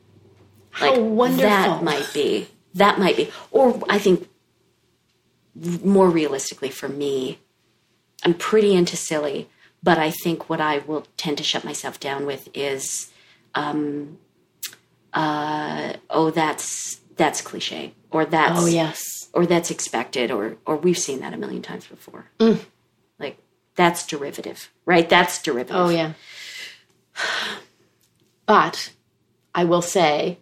[0.72, 1.48] How wonderful.
[1.48, 2.48] That might be.
[2.74, 3.30] That might be.
[3.50, 4.28] Or I think
[5.54, 7.38] more realistically for me,
[8.24, 9.48] I'm pretty into silly,
[9.82, 13.12] but I think what I will tend to shut myself down with is,
[13.54, 14.18] um,
[15.14, 19.28] uh, oh, that's that's cliche, or that's Oh, yes.
[19.32, 22.26] or that's expected, or or we've seen that a million times before.
[22.40, 22.58] Mm.
[23.18, 23.38] Like
[23.76, 25.08] that's derivative, right?
[25.08, 25.76] That's derivative.
[25.76, 26.12] Oh, yeah.
[28.46, 28.92] But
[29.54, 30.38] I will say,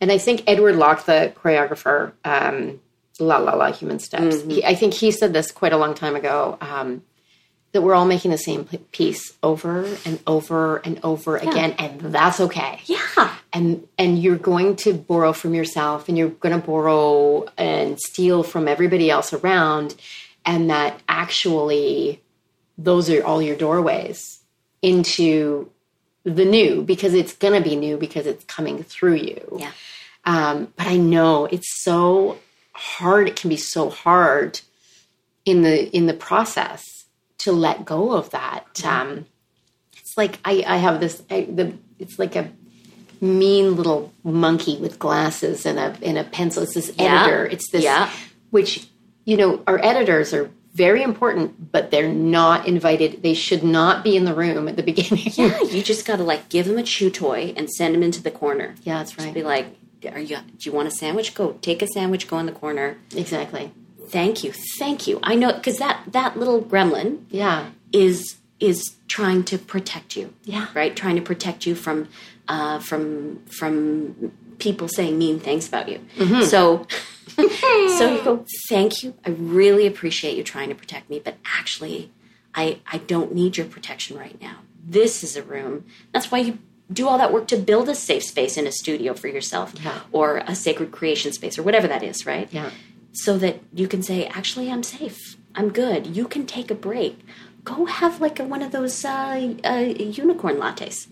[0.00, 2.80] and I think Edward Lock, the choreographer, um,
[3.20, 6.16] La La La Human Steps, he, I think he said this quite a long time
[6.16, 7.02] ago um,
[7.72, 12.40] that we're all making the same piece over and over and over again, and that's
[12.40, 12.80] okay.
[12.86, 13.34] Yeah.
[13.52, 18.42] and and you're going to borrow from yourself and you're going to borrow and steal
[18.42, 19.94] from everybody else around
[20.46, 22.22] and that actually
[22.76, 24.40] those are all your doorways
[24.82, 25.70] into
[26.24, 29.72] the new because it's going to be new because it's coming through you Yeah.
[30.24, 32.38] um, but i know it's so
[32.72, 34.60] hard it can be so hard
[35.44, 36.97] in the in the process
[37.38, 39.26] to let go of that um,
[39.96, 42.50] it's like i i have this I, the it's like a
[43.20, 46.62] mean little monkey with glasses and a and a pencil.
[46.62, 47.22] It's this Yeah.
[47.24, 47.46] editor.
[47.46, 48.08] It's this Yeah.
[48.50, 48.86] which
[49.24, 53.24] you know our editors are very important, but they're not invited.
[53.24, 55.32] They should not be in the room at the beginning.
[55.34, 58.22] Yeah, you just got to like give them a chew toy and send them into
[58.22, 58.76] the corner.
[58.84, 59.34] yeah, that's right.
[59.34, 59.66] Be like,
[60.12, 60.36] are you?
[60.36, 61.34] Do you want a sandwich?
[61.34, 62.28] Go take a sandwich.
[62.28, 62.98] Go in the corner.
[63.16, 63.72] Exactly.
[64.10, 65.18] Thank you, thank you.
[65.22, 67.66] I know because that that little gremlin Yeah.
[67.92, 70.34] is is trying to protect you.
[70.44, 70.66] Yeah.
[70.74, 70.94] right.
[70.96, 72.08] Trying to protect you from
[72.48, 76.00] uh, from from people saying mean things about you.
[76.16, 76.42] Mm-hmm.
[76.44, 76.86] So.
[77.98, 79.14] so you go, thank you.
[79.24, 82.10] I really appreciate you trying to protect me, but actually,
[82.54, 84.56] I I don't need your protection right now.
[84.84, 85.84] This is a room.
[86.12, 86.58] That's why you
[86.92, 90.00] do all that work to build a safe space in a studio for yourself, Yeah.
[90.10, 92.48] or a sacred creation space, or whatever that is, right?
[92.50, 92.70] Yeah.
[93.22, 95.36] So that you can say, actually, I'm safe.
[95.54, 96.06] I'm good.
[96.06, 97.18] You can take a break.
[97.64, 101.08] Go have like a, one of those uh, uh, unicorn lattes.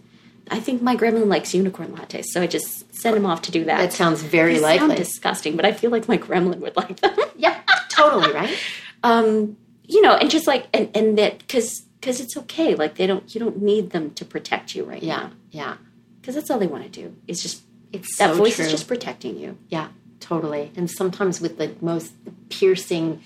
[0.51, 3.65] I think my gremlin likes unicorn lattes, so I just send him off to do
[3.65, 3.79] that.
[3.79, 4.87] That sounds very They likely.
[4.89, 7.17] sound disgusting, but I feel like my gremlin would like them.
[7.37, 7.61] yeah.
[7.91, 8.57] Totally right.
[9.03, 12.75] um, you know, and just like and and that because because it's okay.
[12.77, 15.17] Like they don't you don't need them to protect you right Yeah.
[15.17, 15.77] now Yeah.
[16.21, 17.17] because that's all they want to do.
[17.27, 18.67] Is just It's that so voice true.
[18.67, 19.59] is just protecting you.
[19.69, 19.89] Yeah,
[20.21, 20.73] totally.
[20.77, 22.13] And sometimes with the most
[22.51, 23.23] piercing,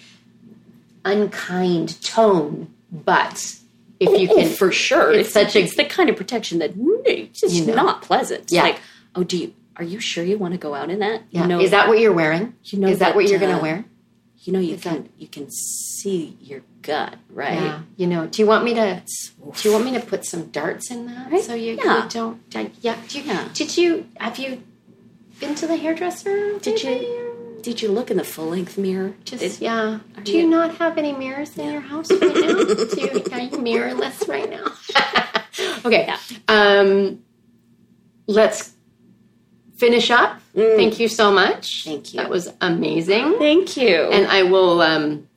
[1.04, 3.56] unkind tone, but
[3.98, 6.58] if you can, oh, for sure, it's it's, such a- it's the kind of protection
[6.58, 6.72] that
[7.04, 7.74] it's just You know.
[7.74, 8.50] not pleasant.
[8.50, 8.62] Yeah.
[8.62, 8.80] like,
[9.14, 11.22] oh, do you are you sure you want to go out in that?
[11.30, 11.42] yeah.
[11.42, 12.54] You know, is that what you're wearing?
[12.64, 13.84] You know is that, that, what you're going uh, to wear?
[14.42, 17.54] you know you is can you can see your gut, right?
[17.60, 17.80] Yeah.
[17.96, 19.02] You know, do you want me to?
[19.54, 21.42] Do you want me to put some darts in that Right?
[21.42, 22.04] so you, Yeah.
[22.04, 22.40] you don't?
[22.54, 22.96] I, yeah.
[23.08, 23.48] Do you, Yeah.
[23.52, 24.62] Did you have you
[25.40, 26.58] been to the hairdresser?
[26.58, 29.14] Did you did you look in the full length mirror?
[29.24, 29.98] Just Did- yeah.
[30.22, 32.30] Do you- you not have any mirrors in your house right now?
[32.64, 34.64] do you, are you mirrorless right now?
[35.84, 36.06] okay.
[36.06, 36.18] Yeah.
[36.48, 37.20] Um,
[38.26, 38.72] let's
[39.76, 40.40] finish up.
[40.54, 41.82] Thank you so much.
[41.82, 41.84] Mm.
[41.84, 42.20] Thank you.
[42.20, 43.36] That was amazing.
[43.38, 43.94] Thank you.
[44.10, 44.80] And I will.
[44.80, 45.28] Um,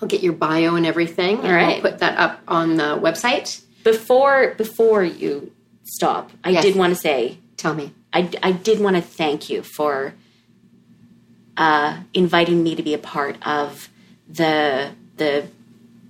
[0.00, 1.40] I'll get your bio and everything.
[1.40, 1.76] and right.
[1.76, 3.62] I'll put that up on the website.
[3.84, 5.52] before before you
[5.84, 6.62] stop, I Yes.
[6.64, 7.92] did want to say Tell me.
[8.12, 10.14] I, I did want to thank you for
[11.56, 13.88] uh, inviting me to be a part of
[14.28, 15.46] the the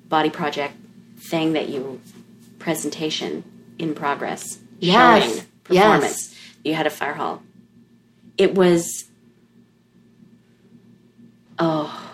[0.09, 0.75] body project
[1.19, 2.01] thing that you
[2.59, 3.45] presentation
[3.79, 5.23] in progress Yes.
[5.35, 6.35] showing performance
[6.65, 7.43] you had a fire hall
[8.39, 9.09] it was
[11.59, 12.11] oh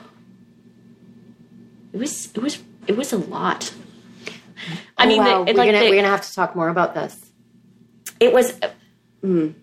[1.92, 3.72] it was it was it was a lot
[4.98, 5.44] i mean Oh, wow.
[5.44, 7.30] the, we're like gonna the- we're gonna have to talk more about this.
[8.20, 8.70] it was uh,
[9.24, 9.54] mm.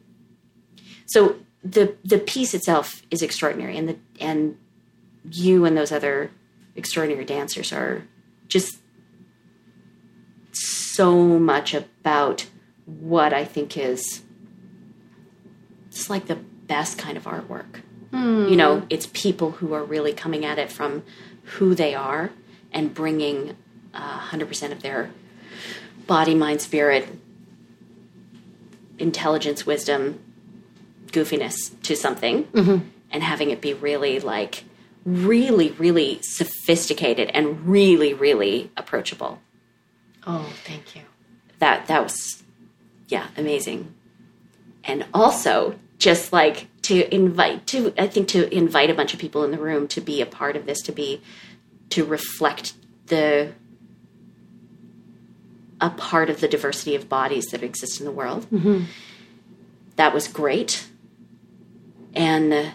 [1.06, 4.58] So the the piece itself is extraordinary and the and
[5.32, 6.32] you and those other
[6.76, 8.04] extraordinary dancers are
[8.47, 8.80] just
[10.51, 12.45] so much about
[12.86, 14.22] what I think is
[15.88, 17.82] it's like the best kind of artwork.
[18.49, 21.04] You know, it's people who are really coming at it from
[21.43, 22.32] who they are
[22.72, 23.56] and bringing
[23.93, 25.10] uh, 100% of their
[26.06, 27.08] body, mind, spirit,
[28.99, 30.20] intelligence, wisdom,
[31.14, 31.53] goofiness
[31.84, 32.86] to something mm-hmm.
[33.11, 34.66] and having it be really like
[35.05, 39.39] really, really sophisticated and really, really approachable.
[40.26, 41.01] Oh, thank you.
[41.59, 42.43] That that was
[43.07, 43.93] yeah, amazing.
[44.84, 49.43] and also just like to invite to I think to invite a bunch of people
[49.43, 51.22] in the room to be a part of this, to be
[51.89, 52.74] to reflect
[53.07, 53.53] the
[55.80, 58.49] a part of the diversity of bodies that exist in the world.
[58.49, 58.86] Mm-hmm.
[59.95, 60.88] That was great,
[62.14, 62.70] and uh,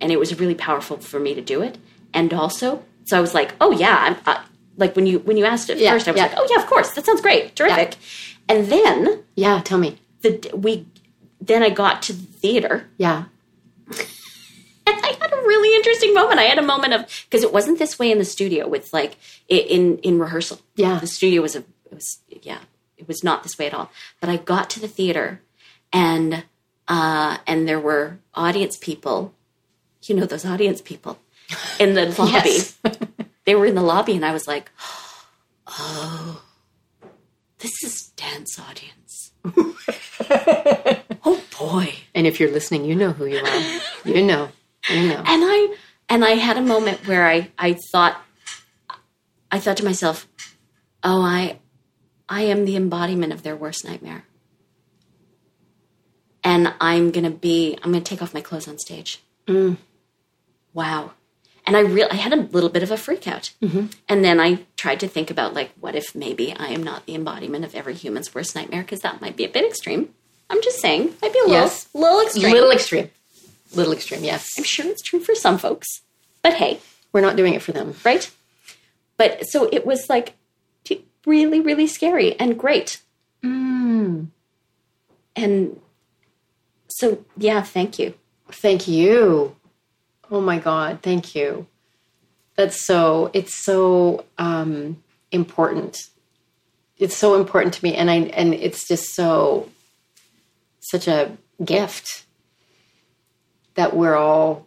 [0.00, 1.78] and it was really powerful for me to do it.
[2.14, 4.42] And also, so I was like, oh yeah, I'm uh,
[4.76, 6.26] like when you when you asked at Yeah, first, I was yeah.
[6.28, 7.96] like, oh yeah, of course, that sounds great, terrific.
[8.48, 9.98] And then Yeah, tell me.
[10.22, 10.86] the we
[11.40, 13.24] then I got to the theater Yeah.
[14.86, 16.40] and I had a really interesting moment.
[16.40, 19.16] I had a moment of because it wasn't this way in the studio with like
[19.48, 20.60] in in rehearsal.
[20.76, 20.98] Yeah.
[20.98, 22.58] the studio was a it was yeah
[22.96, 23.90] it was not this way at all.
[24.20, 25.40] But I got to the theater
[25.92, 26.44] and
[26.88, 29.34] uh and there were audience people,
[30.02, 31.18] you know those audience people
[31.78, 32.58] in the lobby.
[33.48, 34.70] They were in the lobby and I was like,
[35.66, 36.42] oh,
[37.60, 39.32] this is dance audience.
[41.24, 41.94] oh boy.
[42.14, 43.80] And if you're listening, you know who you are.
[44.04, 44.50] You know.
[44.90, 45.22] You know.
[45.24, 45.76] and I
[46.10, 48.20] and I had a moment where I I thought
[49.50, 50.28] I thought to myself,
[51.02, 51.58] "Oh, I
[52.28, 54.24] I am the embodiment of their worst nightmare."
[56.48, 59.20] And I'm to be I'm to take off my clothes on stage.
[60.74, 61.12] Wow.
[61.66, 63.52] And I real I had a little bit of a freak out.
[63.60, 67.14] And then I tried to think about like what if maybe I am not the
[67.14, 70.14] embodiment of every human's worst nightmare because that might be a bit extreme.
[70.50, 71.88] I'm just saying, might be a little Yes.
[71.92, 72.52] little extreme.
[72.52, 73.10] Little extreme.
[73.74, 74.48] Little extreme, yes.
[74.56, 75.86] I'm sure it's true for some folks.
[76.42, 76.80] But hey,
[77.12, 77.94] We're not doing it for them.
[78.04, 78.30] right?
[79.18, 80.32] But so it was like
[81.26, 83.02] really, really scary and great.
[83.44, 84.28] Mm.
[85.36, 85.80] And
[86.98, 88.14] so, yeah, thank you.
[88.50, 89.54] Thank you.
[90.30, 91.66] Oh my God, thank you.
[92.56, 96.08] That's so, it's so um, important.
[96.96, 97.94] It's so important to me.
[97.94, 99.68] And I, and it's just so,
[100.80, 102.24] such a gift
[103.74, 104.66] that we're all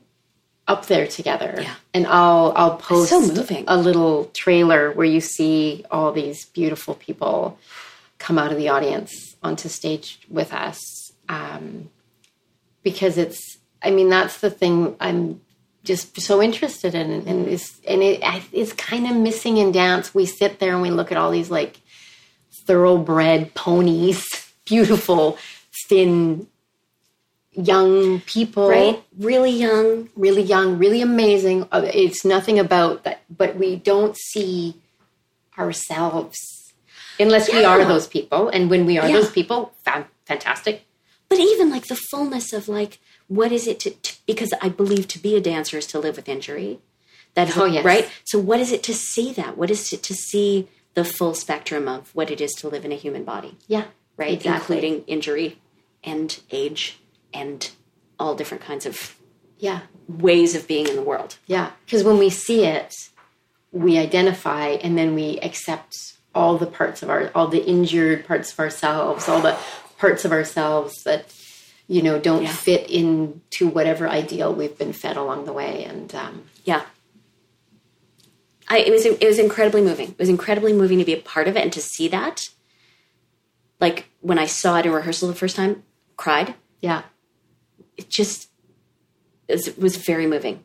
[0.69, 1.53] up there together.
[1.57, 1.75] Yeah.
[1.93, 7.57] And I'll, I'll post so a little trailer where you see all these beautiful people
[8.19, 11.11] come out of the audience onto stage with us.
[11.27, 11.89] Um,
[12.83, 15.41] because it's i mean that's the thing i'm
[15.83, 18.21] just so interested in and is and it
[18.51, 21.49] is kind of missing in dance we sit there and we look at all these
[21.49, 21.79] like
[22.67, 24.27] thoroughbred ponies
[24.65, 25.37] beautiful
[25.87, 26.47] thin
[27.53, 29.03] young people Right?
[29.17, 30.09] Really young.
[30.15, 34.75] really young really amazing Uh, it's nothing about that but we don't see
[35.57, 36.37] ourselves
[37.19, 39.15] unless we are those people and when we are Yeah.
[39.19, 39.73] those people
[40.25, 40.85] fantastic
[41.31, 45.07] But even like the fullness of like, what is it to, to because I believe
[45.07, 46.79] to be a dancer is to live with injury.
[47.33, 47.85] That Oh, yes.
[47.85, 48.09] right.
[48.25, 49.57] So what is it to see that?
[49.57, 52.91] What is it to see the full spectrum of what it is to live in
[52.91, 53.57] a human body?
[53.67, 53.85] yeah
[54.17, 54.33] right?
[54.33, 54.77] Exactly.
[54.77, 55.57] Including injury
[56.03, 56.99] and age
[57.33, 57.71] and
[58.19, 59.15] all different kinds of
[59.57, 61.37] yeah ways of being in the world.
[61.47, 62.93] Yeah, because when we see it,
[63.71, 65.95] we identify and then we accept
[66.33, 69.57] all the parts of our, all the injured parts of ourselves, all the
[70.01, 71.31] parts of ourselves that,
[71.87, 72.51] you know, don't Yeah.
[72.67, 75.83] fit into whatever ideal we've been fed along the way.
[75.83, 76.83] And um, Yeah.
[78.67, 80.09] I, it was it was incredibly moving.
[80.11, 82.49] It was incredibly moving to be a part of it and to see that.
[83.79, 85.83] Like when I saw it in rehearsal the first time,
[86.15, 86.55] cried.
[86.81, 87.01] yeah,
[87.97, 88.49] It just
[89.47, 90.63] it was, it was very moving.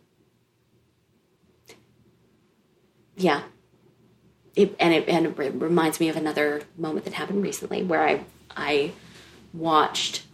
[3.17, 3.43] Yeah.
[4.55, 8.25] It, and it and it reminds me of another moment that happened recently where I
[8.57, 8.93] I
[9.53, 10.25] watched.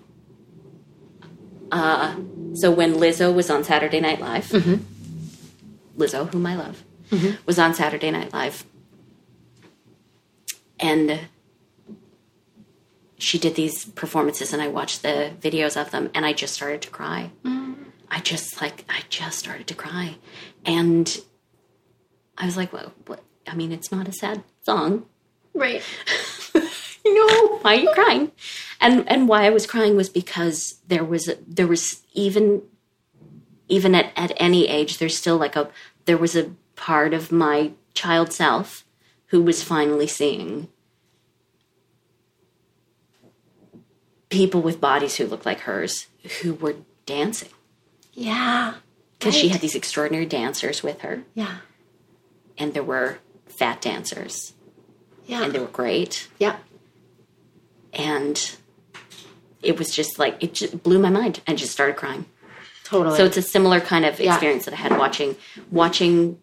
[1.71, 2.17] Uh,
[2.55, 6.01] so when Lizzo was on Saturday Night Live, mm-hmm.
[6.01, 7.37] Lizzo, whom I love, mm-hmm.
[7.47, 8.65] was on Saturday Night Live,
[10.79, 11.21] and
[13.19, 16.83] she did these performances, and I watched the videos of them, and I just started
[16.83, 17.31] to cry.
[17.45, 17.77] Mm.
[18.11, 20.17] I just like I just started to cry,
[20.67, 21.21] and
[22.37, 23.23] I was like, "Well, what?
[23.47, 25.07] I mean, it's not a sad song,
[25.55, 25.83] right.
[27.05, 28.31] you know why are you crying
[28.83, 32.61] and and why i was crying was because there was a, there was even
[33.69, 35.71] even at, at any age there's still like a
[36.05, 38.85] there was a part of my child self
[39.29, 40.69] who was finally seeing
[44.29, 46.07] people with bodies who looked like hers
[46.41, 46.77] who were
[47.07, 47.51] dancing.
[48.15, 48.75] Yeah,
[49.19, 51.23] because she had these extraordinary dancers with her.
[51.35, 51.59] Yeah,
[52.59, 54.53] and there were fat dancers.
[55.27, 56.29] Yeah, and they were great.
[56.39, 56.57] Yeah.
[57.93, 58.57] and
[59.63, 62.25] it was just like it just blew my mind and just started crying
[62.85, 63.17] Totally.
[63.17, 64.33] so it's a similar kind of Yeah.
[64.33, 65.37] experience that i had watching
[65.71, 66.39] watching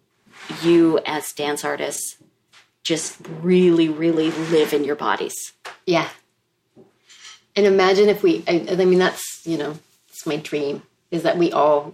[0.63, 2.17] you as dance artists
[2.83, 5.35] just really really live in your bodies
[5.85, 6.09] Yeah.
[7.55, 9.73] And imagine if we, I, I mean, that's, you know,
[10.07, 11.91] it's my dream is that we all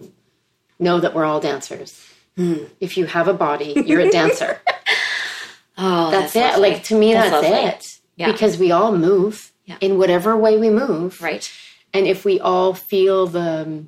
[0.78, 2.08] know that we're all dancers.
[2.36, 2.64] Hmm.
[2.78, 4.60] If you have a body, you're a dancer.
[5.78, 6.58] Oh, that's, it.
[6.58, 7.50] Like to me, that's, lovely.
[7.50, 7.84] it.
[8.16, 8.30] Yeah.
[8.32, 9.76] Because we all move Yeah.
[9.80, 11.20] in whatever way we move.
[11.20, 11.50] Right.
[11.92, 13.84] And if we all feel the,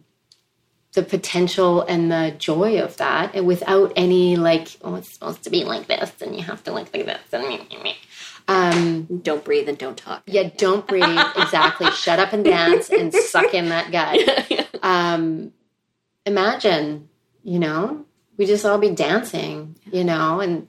[0.94, 5.50] the potential and the joy of that and without any like, oh, it's supposed to
[5.50, 7.96] be like this and you have to like like this and me, me, me.
[8.48, 10.22] Um, Don't breathe and don't talk.
[10.26, 11.04] yeah, don't breathe.
[11.36, 11.90] exactly.
[11.92, 14.68] Shut up and dance and suck in that gut.
[14.82, 15.52] Um,
[16.24, 17.08] imagine,
[17.42, 18.04] you know,
[18.36, 20.68] we just all be dancing, you know, and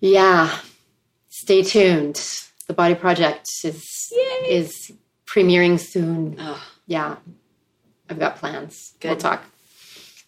[0.00, 0.56] yeah,
[1.28, 2.22] stay tuned.
[2.68, 4.12] The Body Project is
[4.46, 4.92] is
[5.26, 6.36] premiering soon.
[6.38, 7.16] Oh, Yeah,
[8.08, 8.94] I've got plans.
[9.00, 9.08] Good.
[9.08, 9.42] We'll talk.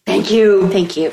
[0.07, 0.67] Thank you.
[0.69, 1.11] thank you.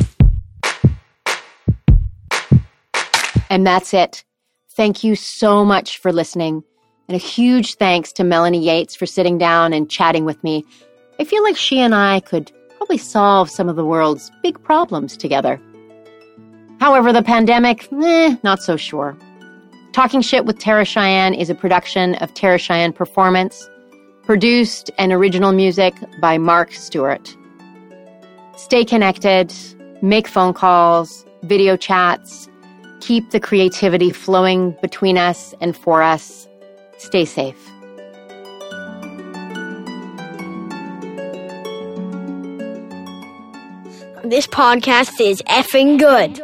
[3.50, 4.24] And that's it.
[4.70, 6.64] Thank you so much for listening.
[7.08, 10.64] And a huge thanks to Melanie Yates for sitting down and chatting with me.
[11.20, 15.16] I feel like she and I could probably solve some of the world's big problems
[15.16, 15.60] together.
[16.80, 19.16] However, the pandemic, eh, not so sure.
[19.92, 23.68] Talking Shit with Tara Cheyenne is a production of Tara Cheyenne Performance,
[24.22, 27.34] produced and original music by Mark Stewart.
[28.56, 29.52] Stay connected,
[30.02, 32.48] make phone calls, video chats,
[33.00, 36.46] keep the creativity flowing between us and for us.
[36.98, 37.58] Stay safe.
[44.24, 46.42] This podcast is effing good.